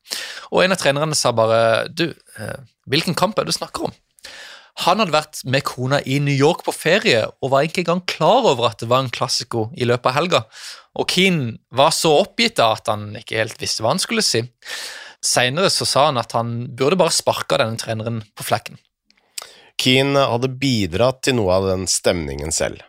Og 0.51 0.63
En 0.63 0.71
av 0.71 0.81
trenerne 0.81 1.15
sa 1.15 1.31
bare 1.31 1.89
Du, 1.89 2.13
eh, 2.37 2.57
hvilken 2.89 3.15
kamp 3.15 3.37
er 3.37 3.45
det 3.45 3.53
du 3.53 3.59
snakker 3.59 3.85
om? 3.85 3.93
Han 4.81 4.97
hadde 4.97 5.13
vært 5.13 5.43
med 5.45 5.63
kona 5.63 5.99
i 6.01 6.17
New 6.17 6.33
York 6.33 6.63
på 6.65 6.73
ferie 6.73 7.27
og 7.43 7.51
var 7.53 7.61
ikke 7.67 7.83
engang 7.83 8.01
klar 8.09 8.41
over 8.41 8.71
at 8.71 8.79
det 8.81 8.89
var 8.89 9.03
en 9.03 9.11
klassiko 9.13 9.67
i 9.77 9.85
løpet 9.85 10.09
av 10.09 10.15
helga. 10.17 10.41
Og 10.97 11.05
Keane 11.09 11.59
var 11.69 11.93
så 11.93 12.09
oppgitt 12.23 12.57
av 12.59 12.79
at 12.79 12.89
han 12.89 13.11
ikke 13.19 13.37
helt 13.37 13.61
visste 13.61 13.85
hva 13.85 13.93
han 13.93 14.01
skulle 14.01 14.25
si. 14.25 14.41
Seinere 15.23 15.69
sa 15.69 16.07
han 16.09 16.17
at 16.17 16.33
han 16.33 16.73
burde 16.73 16.97
bare 16.97 17.13
sparka 17.13 17.61
denne 17.61 17.77
treneren 17.77 18.23
på 18.33 18.47
flekken. 18.49 18.81
Keane 19.81 20.25
hadde 20.31 20.51
bidratt 20.61 21.23
til 21.25 21.37
noe 21.39 21.53
av 21.57 21.67
den 21.67 21.85
stemningen 21.89 22.53
selv. 22.55 22.81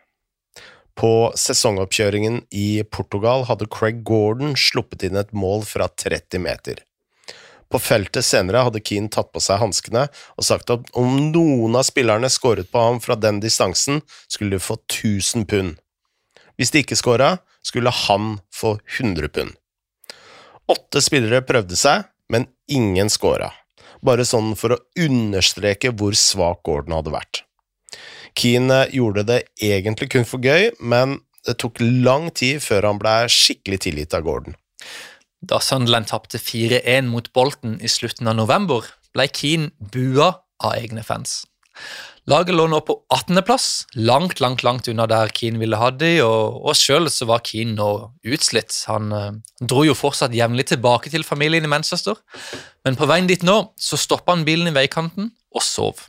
På 0.94 1.32
sesongoppkjøringen 1.38 2.44
i 2.54 2.84
Portugal 2.86 3.46
hadde 3.48 3.66
Craig 3.72 4.04
Gordon 4.06 4.54
sluppet 4.58 5.02
inn 5.08 5.18
et 5.18 5.32
mål 5.34 5.64
fra 5.66 5.88
30 5.90 6.42
meter. 6.44 6.82
På 7.72 7.80
feltet 7.82 8.22
senere 8.22 8.62
hadde 8.68 8.82
Keane 8.84 9.10
tatt 9.10 9.32
på 9.34 9.42
seg 9.42 9.58
hanskene 9.58 10.04
og 10.36 10.46
sagt 10.46 10.70
at 10.70 10.92
om 11.00 11.16
noen 11.32 11.74
av 11.74 11.86
spillerne 11.88 12.30
skåret 12.30 12.70
på 12.70 12.84
ham 12.84 13.00
fra 13.02 13.16
den 13.18 13.40
distansen, 13.42 14.04
skulle 14.28 14.54
de 14.54 14.62
få 14.62 14.78
1000 14.84 15.48
pund. 15.50 15.74
Hvis 16.54 16.70
de 16.70 16.84
ikke 16.84 17.00
skåra, 17.00 17.32
skulle 17.64 17.90
han 18.04 18.36
få 18.54 18.76
100 19.00 19.32
pund. 19.34 19.56
Åtte 20.70 21.02
spillere 21.02 21.42
prøvde 21.42 21.76
seg, 21.76 22.06
men 22.30 22.46
ingen 22.70 23.10
skåra 23.10 23.50
bare 24.04 24.26
sånn 24.28 24.52
for 24.58 24.76
å 24.76 24.82
understreke 25.00 25.92
hvor 25.96 26.16
svak 26.18 26.62
Gordon 26.66 26.98
hadde 26.98 27.14
vært. 27.14 27.42
Keane 28.34 28.84
gjorde 28.94 29.24
det 29.28 29.40
egentlig 29.62 30.10
kun 30.12 30.26
for 30.26 30.42
gøy, 30.42 30.72
men 30.80 31.20
det 31.46 31.58
tok 31.62 31.80
lang 31.80 32.30
tid 32.34 32.62
før 32.64 32.88
han 32.90 33.00
ble 33.00 33.14
skikkelig 33.30 33.84
tilgitt 33.86 34.16
av 34.16 34.24
Gordon. 34.26 34.56
Da 35.44 35.60
Sunderland 35.60 36.08
tapte 36.08 36.40
4-1 36.40 37.10
mot 37.10 37.28
Bolton 37.36 37.76
i 37.84 37.90
slutten 37.90 38.30
av 38.30 38.38
november, 38.38 38.86
ble 39.14 39.28
Keane 39.28 39.70
bua 39.78 40.32
av 40.64 40.78
egne 40.78 41.04
fans. 41.06 41.42
Laget 42.24 42.56
lå 42.56 42.64
nå 42.72 42.78
på 42.88 42.94
18.-plass, 43.12 43.84
langt 44.00 44.38
langt, 44.40 44.62
langt 44.64 44.86
unna 44.88 45.04
der 45.10 45.28
Keane 45.36 45.60
ville 45.60 45.76
ha 45.76 45.90
de, 45.92 46.22
og, 46.24 46.56
og 46.64 46.78
sjøl 46.78 47.10
var 47.28 47.42
Keane 47.44 47.76
nå 47.76 47.88
utslitt. 48.24 48.72
Han 48.88 49.12
eh, 49.12 49.34
dro 49.60 49.84
jo 49.84 49.96
fortsatt 49.98 50.32
jevnlig 50.32 50.70
tilbake 50.70 51.12
til 51.12 51.26
familien 51.26 51.68
i 51.68 51.72
Manchester, 51.72 52.16
men 52.88 52.96
på 52.96 53.08
veien 53.10 53.28
dit 53.28 53.44
nå 53.44 53.58
så 53.76 54.00
stoppa 54.00 54.32
han 54.32 54.46
bilen 54.48 54.72
i 54.72 54.76
veikanten 54.76 55.34
og 55.52 55.66
sov. 55.66 56.06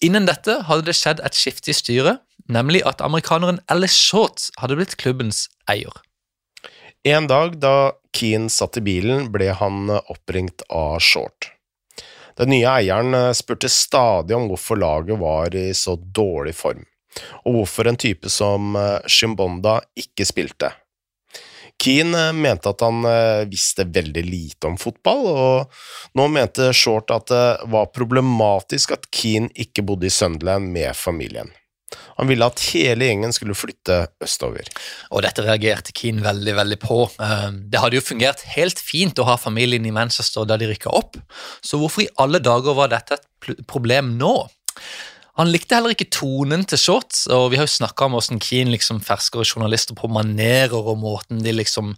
Innen 0.00 0.24
dette 0.24 0.62
hadde 0.64 0.88
det 0.88 0.96
skjedd 0.96 1.20
et 1.20 1.36
skifte 1.36 1.74
i 1.74 1.76
styret, 1.76 2.24
nemlig 2.48 2.80
at 2.88 3.04
amerikaneren 3.04 3.60
Alice 3.68 4.00
Short 4.00 4.48
hadde 4.56 4.80
blitt 4.80 4.96
klubbens 4.96 5.50
eier. 5.68 5.92
En 7.04 7.28
dag 7.28 7.60
da 7.60 7.92
Keane 8.16 8.48
satt 8.48 8.80
i 8.80 8.86
bilen, 8.88 9.28
ble 9.32 9.52
han 9.52 9.92
oppringt 10.00 10.64
av 10.72 10.96
Short. 11.04 11.52
Den 12.40 12.54
nye 12.54 12.64
eieren 12.64 13.14
eh, 13.14 13.32
spurte 13.36 13.68
stadig 13.68 14.36
om 14.36 14.46
hvorfor 14.48 14.78
laget 14.80 15.18
var 15.20 15.54
i 15.56 15.74
så 15.76 15.96
dårlig 15.96 16.54
form, 16.56 16.86
og 17.44 17.58
hvorfor 17.58 17.90
en 17.90 18.00
type 18.00 18.32
som 18.32 18.76
eh, 18.80 18.96
Shimbonda 19.04 19.76
ikke 20.00 20.24
spilte. 20.24 20.70
Keane 21.80 22.30
eh, 22.30 22.32
mente 22.32 22.72
at 22.72 22.84
han 22.86 23.04
visste 23.50 23.84
veldig 23.84 24.24
lite 24.24 24.70
om 24.72 24.80
fotball, 24.80 25.28
og 25.28 26.16
nå 26.16 26.28
mente 26.32 26.72
Short 26.72 27.12
at 27.12 27.28
det 27.28 27.44
var 27.76 27.92
problematisk 27.92 28.96
at 28.96 29.10
Keane 29.12 29.52
ikke 29.60 29.84
bodde 29.84 30.08
i 30.08 30.14
Sunderland 30.14 30.72
med 30.72 30.96
familien. 30.96 31.52
Han 32.20 32.28
ville 32.28 32.44
at 32.44 32.60
hele 32.74 33.08
gjengen 33.08 33.32
skulle 33.32 33.56
flytte 33.56 34.02
østover. 34.20 34.68
Og 35.08 35.24
dette 35.24 35.44
reagerte 35.46 35.94
Keane 35.96 36.24
veldig 36.24 36.56
veldig 36.58 36.80
på. 36.82 36.98
Ehm, 37.24 37.62
det 37.72 37.80
hadde 37.80 37.96
jo 37.96 38.04
fungert 38.04 38.44
helt 38.52 38.82
fint 38.82 39.18
å 39.18 39.28
ha 39.28 39.38
familien 39.40 39.86
i 39.88 39.94
Manchester 39.94 40.44
da 40.44 40.58
de 40.60 40.68
rykka 40.68 40.92
opp, 40.92 41.16
så 41.64 41.80
hvorfor 41.80 42.04
i 42.04 42.12
alle 42.20 42.42
dager 42.44 42.76
var 42.76 42.92
dette 42.92 43.16
et 43.16 43.64
problem 43.70 44.18
nå? 44.20 44.34
Han 45.40 45.48
likte 45.48 45.78
heller 45.78 45.94
ikke 45.94 46.10
tonen 46.12 46.66
til 46.68 46.80
Shorts, 46.80 47.22
og 47.32 47.46
vi 47.52 47.56
har 47.56 47.64
jo 47.64 47.72
snakka 47.72 48.04
om 48.04 48.18
hvordan 48.18 48.42
Keane 48.44 48.74
liksom 48.74 49.00
fersker 49.04 49.46
journalister 49.46 49.96
på 49.96 50.10
manerer 50.12 50.76
og 50.76 50.98
måten 51.00 51.40
de 51.40 51.54
liksom 51.56 51.94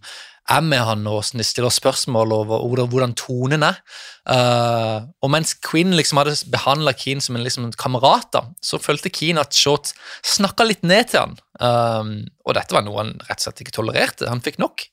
er 0.51 0.63
med 0.65 0.81
han, 0.83 1.05
og 1.07 1.23
stiller 1.23 1.71
spørsmål 1.71 2.33
over 2.35 2.83
hvordan 2.91 3.15
tonen 3.19 3.63
er. 3.63 3.79
Uh, 4.27 5.07
og 5.23 5.31
mens 5.31 5.53
Quinn 5.63 5.95
liksom 5.95 6.19
hadde 6.19 6.35
behandla 6.51 6.93
Keane 6.97 7.23
som 7.23 7.37
en, 7.37 7.43
liksom, 7.45 7.69
kamerat, 7.79 8.29
da, 8.35 8.43
så 8.63 8.79
følte 8.81 9.11
Keane 9.13 9.43
at 9.43 9.55
Short 9.55 9.93
snakka 10.27 10.67
litt 10.67 10.83
ned 10.83 11.11
til 11.11 11.23
han. 11.23 11.37
Um, 11.63 12.13
og 12.43 12.57
dette 12.57 12.75
var 12.75 12.83
noe 12.85 12.99
han 12.99 13.15
rett 13.27 13.39
og 13.39 13.47
slett 13.47 13.63
ikke 13.63 13.77
tolererte. 13.79 14.27
Han 14.31 14.43
fikk 14.43 14.59
nok. 14.63 14.87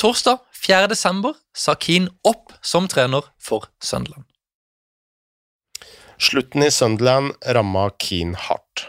Torsdag 0.00 0.40
4. 0.56 0.88
desember 0.92 1.36
sa 1.56 1.76
Keane 1.76 2.12
opp 2.26 2.56
som 2.64 2.88
trener 2.90 3.28
for 3.42 3.68
Sunderland. 3.84 4.24
Slutten 6.16 6.64
i 6.64 6.72
Sunderland 6.72 7.34
ramma 7.52 7.90
Keane 8.00 8.38
hardt. 8.48 8.88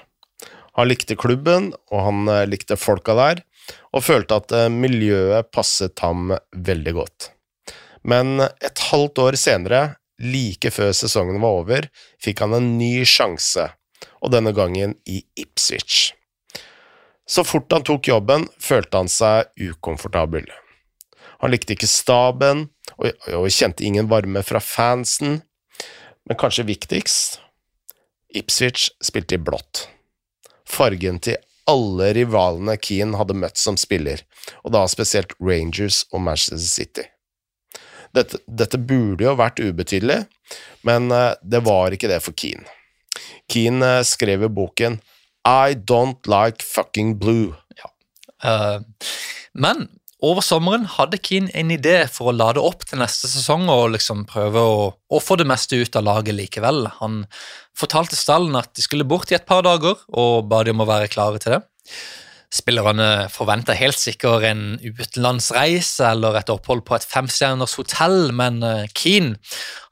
Han 0.78 0.88
likte 0.91 1.17
klubben, 1.17 1.72
og 1.91 2.04
han 2.06 2.28
eh, 2.30 2.46
likte 2.48 2.78
folka 2.78 3.15
der, 3.17 3.41
og 3.95 4.03
følte 4.06 4.38
at 4.39 4.53
eh, 4.56 4.69
miljøet 4.73 5.51
passet 5.53 5.99
ham 6.03 6.34
veldig 6.51 6.93
godt. 6.97 7.32
Men 8.08 8.39
et 8.41 8.84
halvt 8.91 9.23
år 9.23 9.38
senere, 9.39 9.82
like 10.21 10.71
før 10.73 10.93
sesongen 10.95 11.41
var 11.43 11.62
over, 11.62 11.89
fikk 12.23 12.45
han 12.45 12.56
en 12.58 12.69
ny 12.80 13.01
sjanse, 13.08 13.67
og 14.21 14.32
denne 14.34 14.53
gangen 14.56 14.95
i 15.10 15.21
Ipswich. 15.38 16.13
Så 17.27 17.43
fort 17.43 17.73
han 17.75 17.84
tok 17.84 18.08
jobben, 18.08 18.47
følte 18.63 19.01
han 19.01 19.12
seg 19.12 19.51
ukomfortabel. 19.60 20.47
Han 21.43 21.51
likte 21.51 21.75
ikke 21.75 21.89
staben, 21.89 22.69
og, 22.97 23.49
kjente 23.51 23.84
ingen 23.86 24.08
varme 24.10 24.41
fra 24.47 24.62
fansen, 24.63 25.41
men 26.27 26.39
kanskje 26.39 26.65
viktigst, 26.67 27.41
Ipswich 28.36 28.89
spilte 29.03 29.38
i 29.38 29.41
blått. 29.41 29.86
Fargen 30.67 31.19
til 31.23 31.38
alle 31.67 32.13
rivalene 32.15 32.77
Keane 32.80 33.17
hadde 33.19 33.36
møtt 33.38 33.60
som 33.60 33.77
spiller, 33.80 34.23
og 34.63 34.73
da 34.75 34.86
spesielt 34.89 35.36
Rangers 35.43 36.06
og 36.13 36.23
Manchester 36.23 36.63
City. 36.63 37.06
Dette, 38.15 38.39
dette 38.47 38.80
burde 38.80 39.27
jo 39.27 39.36
vært 39.38 39.60
ubetydelig, 39.60 40.21
men 40.88 41.12
eh, 41.12 41.36
det 41.43 41.62
var 41.67 41.93
ikke 41.93 42.10
det 42.10 42.21
for 42.23 42.38
Keane. 42.39 42.65
Keane 43.51 43.97
eh, 43.99 44.06
skrev 44.08 44.47
i 44.47 44.51
boken 44.51 44.99
I 45.47 45.75
don't 45.75 46.27
like 46.27 46.63
fucking 46.63 47.17
blue. 47.19 47.53
Ja. 47.80 47.91
Uh, 48.43 49.13
men 49.53 49.88
over 50.23 50.41
sommeren 50.41 50.88
hadde 50.95 51.19
Keane 51.21 51.51
en 51.53 51.71
idé 51.73 51.99
for 52.10 52.32
å 52.32 52.36
lade 52.36 52.62
opp 52.63 52.86
til 52.89 53.01
neste 53.01 53.30
sesong 53.30 53.67
og 53.69 53.91
liksom 53.93 54.23
prøve 54.30 54.62
å, 54.65 54.77
å, 54.97 55.19
få 55.21 55.38
det 55.38 55.45
meste 55.49 55.77
ut 55.77 55.97
av 55.99 56.08
laget 56.08 56.38
likevel. 56.38 56.88
Han 57.01 57.25
fortalte 57.77 58.17
stallen 58.17 58.58
at 58.58 58.71
de 58.73 58.86
skulle 58.86 59.06
bort 59.06 59.32
i 59.32 59.38
et 59.38 59.45
par 59.45 59.62
dager, 59.67 59.99
og 60.10 60.47
ba 60.49 60.63
de 60.65 60.73
om 60.73 60.82
å 60.82 60.89
være 60.89 61.12
klare 61.13 61.41
til 61.43 61.58
det. 61.58 61.62
Spillerne 62.58 63.27
forventa 63.30 63.75
helt 63.77 63.99
sikkert 63.99 64.47
en 64.47 64.63
utenlandsreise 64.82 66.13
eller 66.15 66.39
et 66.39 66.49
opphold 66.49 66.86
på 66.88 66.95
et 66.97 67.06
femstjerners 67.06 67.75
hotell, 67.77 68.32
men 68.34 68.63
eh, 68.63 68.88
Keane 68.97 69.36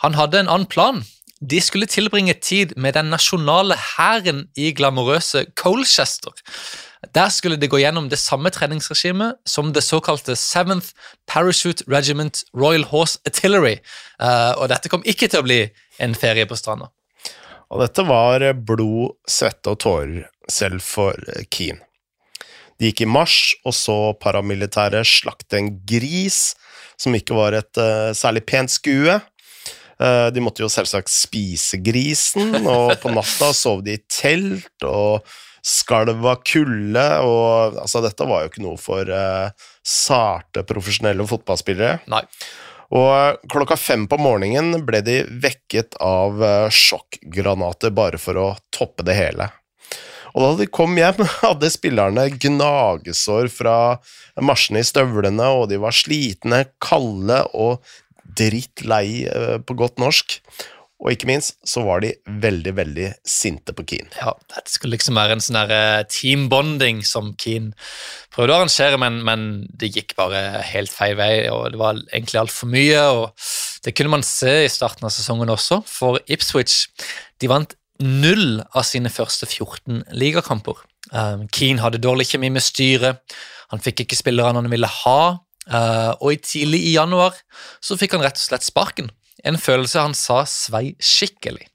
han 0.02 0.18
hadde 0.18 0.42
en 0.42 0.50
annen 0.50 0.72
plan. 0.72 1.04
De 1.44 1.60
skulle 1.62 1.90
tilbringe 1.92 2.34
tid 2.40 2.74
med 2.80 2.96
den 2.96 3.12
nasjonale 3.12 3.76
hæren 3.76 4.46
i 4.58 4.72
glamorøse 4.74 5.44
Colchester. 5.60 6.32
Der 7.16 7.30
skulle 7.30 7.60
det 7.60 7.70
gå 7.70 7.80
gjennom 7.82 8.08
det 8.10 8.20
samme 8.22 8.50
treningsregimet 8.54 9.42
som 9.46 9.74
det 9.74 9.84
såkalte 9.86 10.36
7th 10.40 10.94
Parachute 11.28 11.84
Regiment 11.92 12.44
Royal 12.56 12.86
Horse 12.90 13.20
Artillery, 13.28 13.78
uh, 14.22 14.54
og 14.58 14.70
dette 14.72 14.90
kom 14.90 15.06
ikke 15.06 15.30
til 15.30 15.44
å 15.44 15.48
bli 15.48 15.60
en 16.02 16.16
ferie 16.18 16.48
på 16.50 16.58
stranda. 16.60 16.90
Og 17.74 17.82
dette 17.82 18.06
var 18.08 18.46
blod, 18.56 19.18
svette 19.28 19.74
og 19.74 19.82
tårer, 19.84 20.30
selv 20.52 20.84
for 20.86 21.18
Keane. 21.50 21.82
De 22.76 22.90
gikk 22.90 23.06
i 23.06 23.08
marsj 23.08 23.56
og 23.64 23.74
så 23.76 23.98
paramilitære 24.20 25.06
slakte 25.08 25.62
en 25.62 25.70
gris, 25.88 26.56
som 27.00 27.16
ikke 27.16 27.36
var 27.38 27.56
et 27.56 27.80
uh, 27.80 28.12
særlig 28.16 28.46
pent 28.48 28.72
skue. 28.72 29.20
Uh, 30.02 30.28
de 30.34 30.44
måtte 30.44 30.64
jo 30.64 30.70
selvsagt 30.72 31.12
spise 31.12 31.80
grisen, 31.84 32.52
og 32.68 32.98
på 33.02 33.14
natta 33.16 33.52
sov 33.56 33.86
de 33.86 33.96
i 33.96 34.04
telt, 34.12 34.74
og 34.84 35.26
skalv 35.66 36.26
av 36.30 36.44
kulde, 36.46 37.06
og 37.26 37.80
altså, 37.82 38.04
dette 38.06 38.28
var 38.30 38.44
jo 38.44 38.52
ikke 38.52 38.66
noe 38.66 38.78
for 38.82 39.10
uh, 39.10 39.50
sarte, 39.82 40.66
profesjonelle 40.68 41.26
fotballspillere. 41.30 42.04
Nei. 42.12 42.22
Og 42.96 43.50
klokka 43.50 43.78
fem 43.80 44.06
på 44.08 44.20
morgenen 44.22 44.84
ble 44.86 45.02
de 45.06 45.22
vekket 45.42 45.98
av 46.04 46.42
uh, 46.44 46.70
sjokkgranater 46.70 47.96
bare 47.96 48.22
for 48.22 48.38
å 48.38 48.50
toppe 48.76 49.06
det 49.08 49.18
hele. 49.18 49.50
Og 50.36 50.44
da 50.44 50.50
de 50.60 50.68
kom 50.68 50.98
hjem, 51.00 51.24
hadde 51.46 51.72
spillerne 51.72 52.28
gnagesår 52.36 53.50
fra 53.54 53.78
marsjene 54.44 54.84
i 54.84 54.88
støvlene, 54.88 55.48
og 55.48 55.70
de 55.72 55.80
var 55.82 55.96
slitne, 55.96 56.66
kalde 56.84 57.42
og 57.56 57.96
drittlei 58.38 59.26
eh, 59.30 59.58
på 59.64 59.78
godt 59.80 60.02
norsk. 60.02 60.40
Og 61.04 61.12
ikke 61.12 61.28
minst 61.28 61.58
så 61.68 61.84
var 61.84 62.00
de 62.06 62.14
veldig, 62.42 62.72
veldig 62.78 63.08
sinte 63.28 63.76
på 63.76 63.84
Keen. 63.90 64.08
Ja, 64.16 64.32
Det 64.48 64.72
skulle 64.72 64.96
liksom 64.96 65.18
være 65.20 65.36
en 65.36 65.44
sånn 65.44 65.60
eh, 65.60 66.06
teambonding 66.08 67.04
som 67.06 67.34
Keen 67.42 67.74
prøvde 68.34 68.56
å 68.56 68.62
arrangere, 68.62 69.00
men, 69.02 69.20
men, 69.28 69.66
det 69.76 69.92
gikk 69.92 70.16
bare 70.16 70.64
helt 70.64 70.94
feil 70.94 71.18
vei, 71.20 71.50
og 71.52 71.74
det 71.74 71.82
var 71.82 72.00
egentlig 72.08 72.40
altfor 72.42 72.72
mye. 72.72 73.02
og 73.12 73.50
Det 73.84 73.94
kunne 73.94 74.16
man 74.16 74.24
se 74.24 74.64
i 74.64 74.72
starten 74.72 75.08
av 75.08 75.14
sesongen 75.14 75.52
også, 75.52 75.82
for 75.86 76.22
Ipswich 76.32 76.88
de 77.44 77.52
vant 77.52 77.76
null 78.00 78.64
av 78.76 78.88
sine 78.88 79.12
første 79.12 79.48
14 79.48 80.06
ligakamper. 80.16 80.80
Um, 81.12 81.46
Keane 81.54 81.84
hadde 81.84 82.02
dårlig 82.02 82.32
kjemi 82.32 82.50
med 82.56 82.64
styret, 82.64 83.20
han 83.72 83.82
fikk 83.82 84.04
ikke 84.04 84.18
spillerne 84.18 84.62
han 84.62 84.72
ville 84.72 84.90
ha, 84.90 85.20
uh, 85.72 86.14
og 86.20 86.42
tidlig 86.46 86.82
i 86.90 86.96
januar 86.96 87.38
så 87.84 87.98
fikk 88.00 88.18
han 88.18 88.26
rett 88.26 88.40
og 88.40 88.46
slett 88.46 88.66
sparken. 88.66 89.12
En 89.46 89.60
følelse 89.62 90.02
han 90.02 90.16
sa 90.18 90.44
svei 90.50 90.96
skikkelig. 91.00 91.68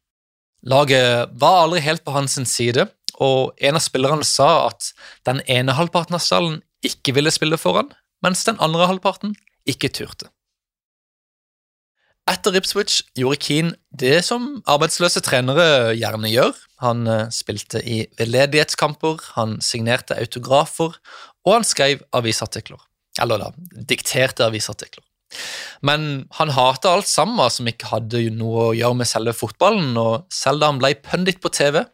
Laget 0.69 1.31
var 1.41 1.63
aldri 1.65 1.81
helt 1.85 2.05
på 2.05 2.13
hans 2.13 2.37
side, 2.53 2.89
og 3.21 3.55
en 3.61 3.79
av 3.79 3.85
spillerne 3.85 4.27
sa 4.27 4.69
at 4.69 4.91
den 5.29 5.41
ene 5.49 5.77
halvparten 5.77 6.17
av 6.17 6.25
stallen 6.25 6.61
ikke 6.85 7.15
ville 7.17 7.33
spille 7.33 7.61
foran, 7.61 7.93
mens 8.25 8.45
den 8.49 8.61
andre 8.61 8.89
halvparten 8.91 9.35
ikke 9.69 9.93
turte. 9.93 10.29
Etter 12.31 12.55
Ipswich 12.55 13.01
gjorde 13.19 13.41
Keane 13.43 13.73
det 13.91 14.21
som 14.27 14.61
arbeidsløse 14.71 15.23
trenere 15.25 15.97
gjerne 15.99 16.31
gjør. 16.31 16.53
Han 16.85 17.09
eh, 17.11 17.31
spilte 17.35 17.81
i 17.83 18.05
veldedighetskamper, 18.21 19.19
han 19.35 19.59
signerte 19.65 20.19
autografer, 20.21 20.95
og 21.47 21.57
han 21.57 21.67
skrev 21.67 22.05
avisartikler. 22.15 22.79
Eller 23.21 23.43
da, 23.43 23.53
dikterte 23.91 24.47
avisartikler. 24.49 25.05
Men 25.81 26.27
han 26.31 26.51
hata 26.51 26.91
alt 26.91 27.07
sammen 27.07 27.51
som 27.51 27.69
ikke 27.71 27.93
hadde 27.93 28.25
noe 28.35 28.71
å 28.71 28.75
gjøre 28.77 28.99
med 29.01 29.09
selve 29.09 29.35
fotballen, 29.37 29.95
og 30.01 30.27
selv 30.35 30.63
da 30.63 30.73
han 30.73 30.81
ble 30.83 30.97
pundit 31.05 31.41
på 31.43 31.53
TV, 31.55 31.85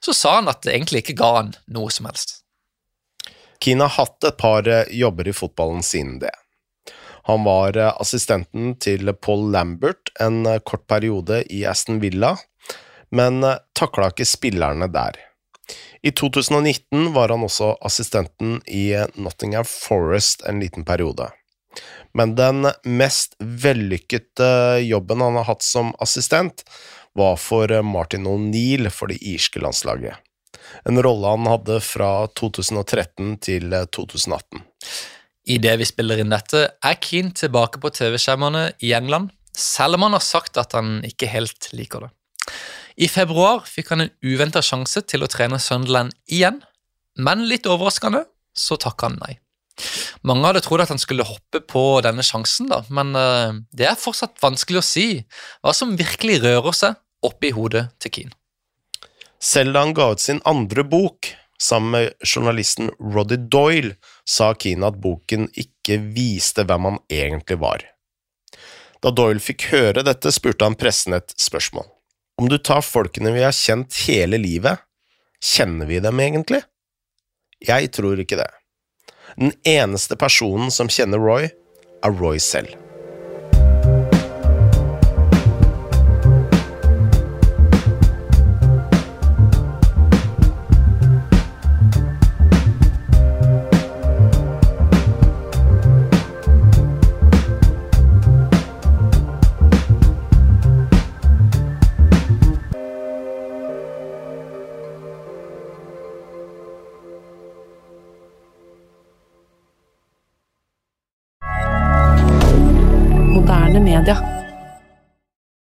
så 0.00 0.16
sa 0.16 0.38
han 0.38 0.50
at 0.52 0.64
det 0.64 0.74
egentlig 0.74 1.04
ikke 1.04 1.18
ga 1.20 1.32
han 1.40 1.52
noe 1.76 1.92
som 1.92 2.08
helst. 2.08 2.40
Keane 3.62 3.86
har 3.86 3.96
hatt 4.04 4.24
et 4.28 4.36
par 4.40 4.68
eh, 4.68 4.88
jobber 4.92 5.28
i 5.28 5.36
fotballen 5.36 5.84
siden 5.86 6.18
det. 6.24 6.32
Han 7.28 7.46
var 7.46 7.76
eh, 7.76 7.92
assistenten 8.02 8.74
til 8.82 9.12
Paul 9.14 9.48
Lambert 9.54 10.12
en 10.20 10.44
eh, 10.46 10.60
kort 10.64 10.86
periode 10.90 11.42
i 11.52 11.64
Aston 11.68 12.00
Villa, 12.02 12.36
men 13.16 13.40
takla 13.78 14.10
ikke 14.10 14.26
spillerne 14.28 14.90
der. 14.92 15.16
I 16.02 16.12
2019 16.12 17.12
var 17.14 17.32
han 17.34 17.44
også 17.46 17.72
assistenten 17.84 18.60
i 18.66 18.90
Nottingham 19.14 19.66
Forest 19.66 20.44
en 20.46 20.60
liten 20.62 20.86
periode. 20.86 21.30
Men 22.16 22.34
den 22.38 22.68
mest 22.88 23.34
vellykkede 23.40 24.80
jobben 24.86 25.20
han 25.20 25.36
har 25.40 25.48
hatt 25.50 25.66
som 25.66 25.92
assistent, 26.00 26.64
var 27.16 27.36
for 27.40 27.72
Martin 27.82 28.28
O'Neill 28.28 28.90
for 28.92 29.08
det 29.12 29.18
irske 29.24 29.60
landslaget. 29.60 30.16
En 30.88 31.00
rolle 31.02 31.32
han 31.32 31.48
hadde 31.48 31.80
fra 31.84 32.26
2013 32.36 33.36
til 33.44 33.72
2018. 33.72 34.62
I 35.46 35.58
det 35.62 35.76
vi 35.80 35.86
spiller 35.88 36.20
inn 36.20 36.32
dette, 36.32 36.64
er 36.84 36.98
Keane 37.00 37.34
tilbake 37.36 37.80
på 37.82 37.92
TV-skjermene 37.94 38.68
i 38.84 38.92
England, 38.96 39.30
selv 39.56 39.96
om 39.96 40.08
han 40.08 40.16
har 40.18 40.24
sagt 40.24 40.58
at 40.60 40.74
han 40.76 40.98
ikke 41.06 41.30
helt 41.30 41.70
liker 41.76 42.06
det. 42.06 42.10
I 42.96 43.08
februar 43.12 43.66
fikk 43.68 43.90
han 43.92 44.06
en 44.06 44.12
uventa 44.24 44.62
sjanse 44.64 45.02
til 45.04 45.24
å 45.24 45.28
trene 45.28 45.58
Sunderland 45.60 46.14
igjen, 46.32 46.62
men 47.20 47.44
litt 47.50 47.68
overraskende 47.68 48.24
så 48.56 48.78
takka 48.80 49.10
han 49.10 49.18
nei. 49.20 49.34
Mange 50.24 50.48
hadde 50.48 50.62
trodd 50.64 50.86
at 50.86 50.92
han 50.94 51.00
skulle 51.00 51.26
hoppe 51.28 51.60
på 51.60 51.82
denne 52.04 52.24
sjansen, 52.24 52.70
da, 52.72 52.80
men 52.88 53.12
uh, 53.12 53.52
det 53.76 53.90
er 53.90 53.98
fortsatt 54.00 54.40
vanskelig 54.40 54.80
å 54.80 54.86
si 54.88 55.08
hva 55.60 55.74
som 55.76 55.96
virkelig 56.00 56.40
rører 56.44 56.76
seg 56.76 56.96
oppi 57.26 57.50
hodet 57.52 57.90
til 58.00 58.14
Keane. 58.14 58.36
Selv 59.36 59.76
da 59.76 59.82
han 59.84 59.92
ga 59.96 60.08
ut 60.14 60.22
sin 60.22 60.40
andre 60.48 60.84
bok, 60.88 61.28
sammen 61.60 61.92
med 61.92 62.24
journalisten 62.24 62.88
Roddy 62.96 63.36
Doyle, 63.52 63.98
sa 64.24 64.54
Keane 64.56 64.88
at 64.88 64.96
boken 65.04 65.50
ikke 65.52 66.00
viste 66.16 66.64
hvem 66.64 66.88
han 66.88 66.98
egentlig 67.12 67.60
var. 67.60 67.84
Da 69.04 69.12
Doyle 69.12 69.44
fikk 69.44 69.68
høre 69.74 70.04
dette, 70.06 70.32
spurte 70.32 70.64
han 70.64 70.78
pressen 70.80 71.18
et 71.18 71.36
spørsmål. 71.36 71.84
Om 72.36 72.48
du 72.48 72.58
tar 72.58 72.84
folkene 72.84 73.32
vi 73.32 73.44
har 73.46 73.54
kjent 73.56 73.96
hele 74.06 74.36
livet, 74.36 74.82
kjenner 75.40 75.88
vi 75.88 76.00
dem 76.04 76.20
egentlig? 76.20 76.60
Jeg 77.64 77.88
tror 77.96 78.20
ikke 78.20 78.36
det. 78.42 78.50
Den 79.36 79.54
eneste 79.64 80.18
personen 80.20 80.68
som 80.72 80.90
kjenner 80.92 81.20
Roy, 81.20 81.48
er 82.04 82.18
Roy 82.20 82.40
selv. 82.42 82.74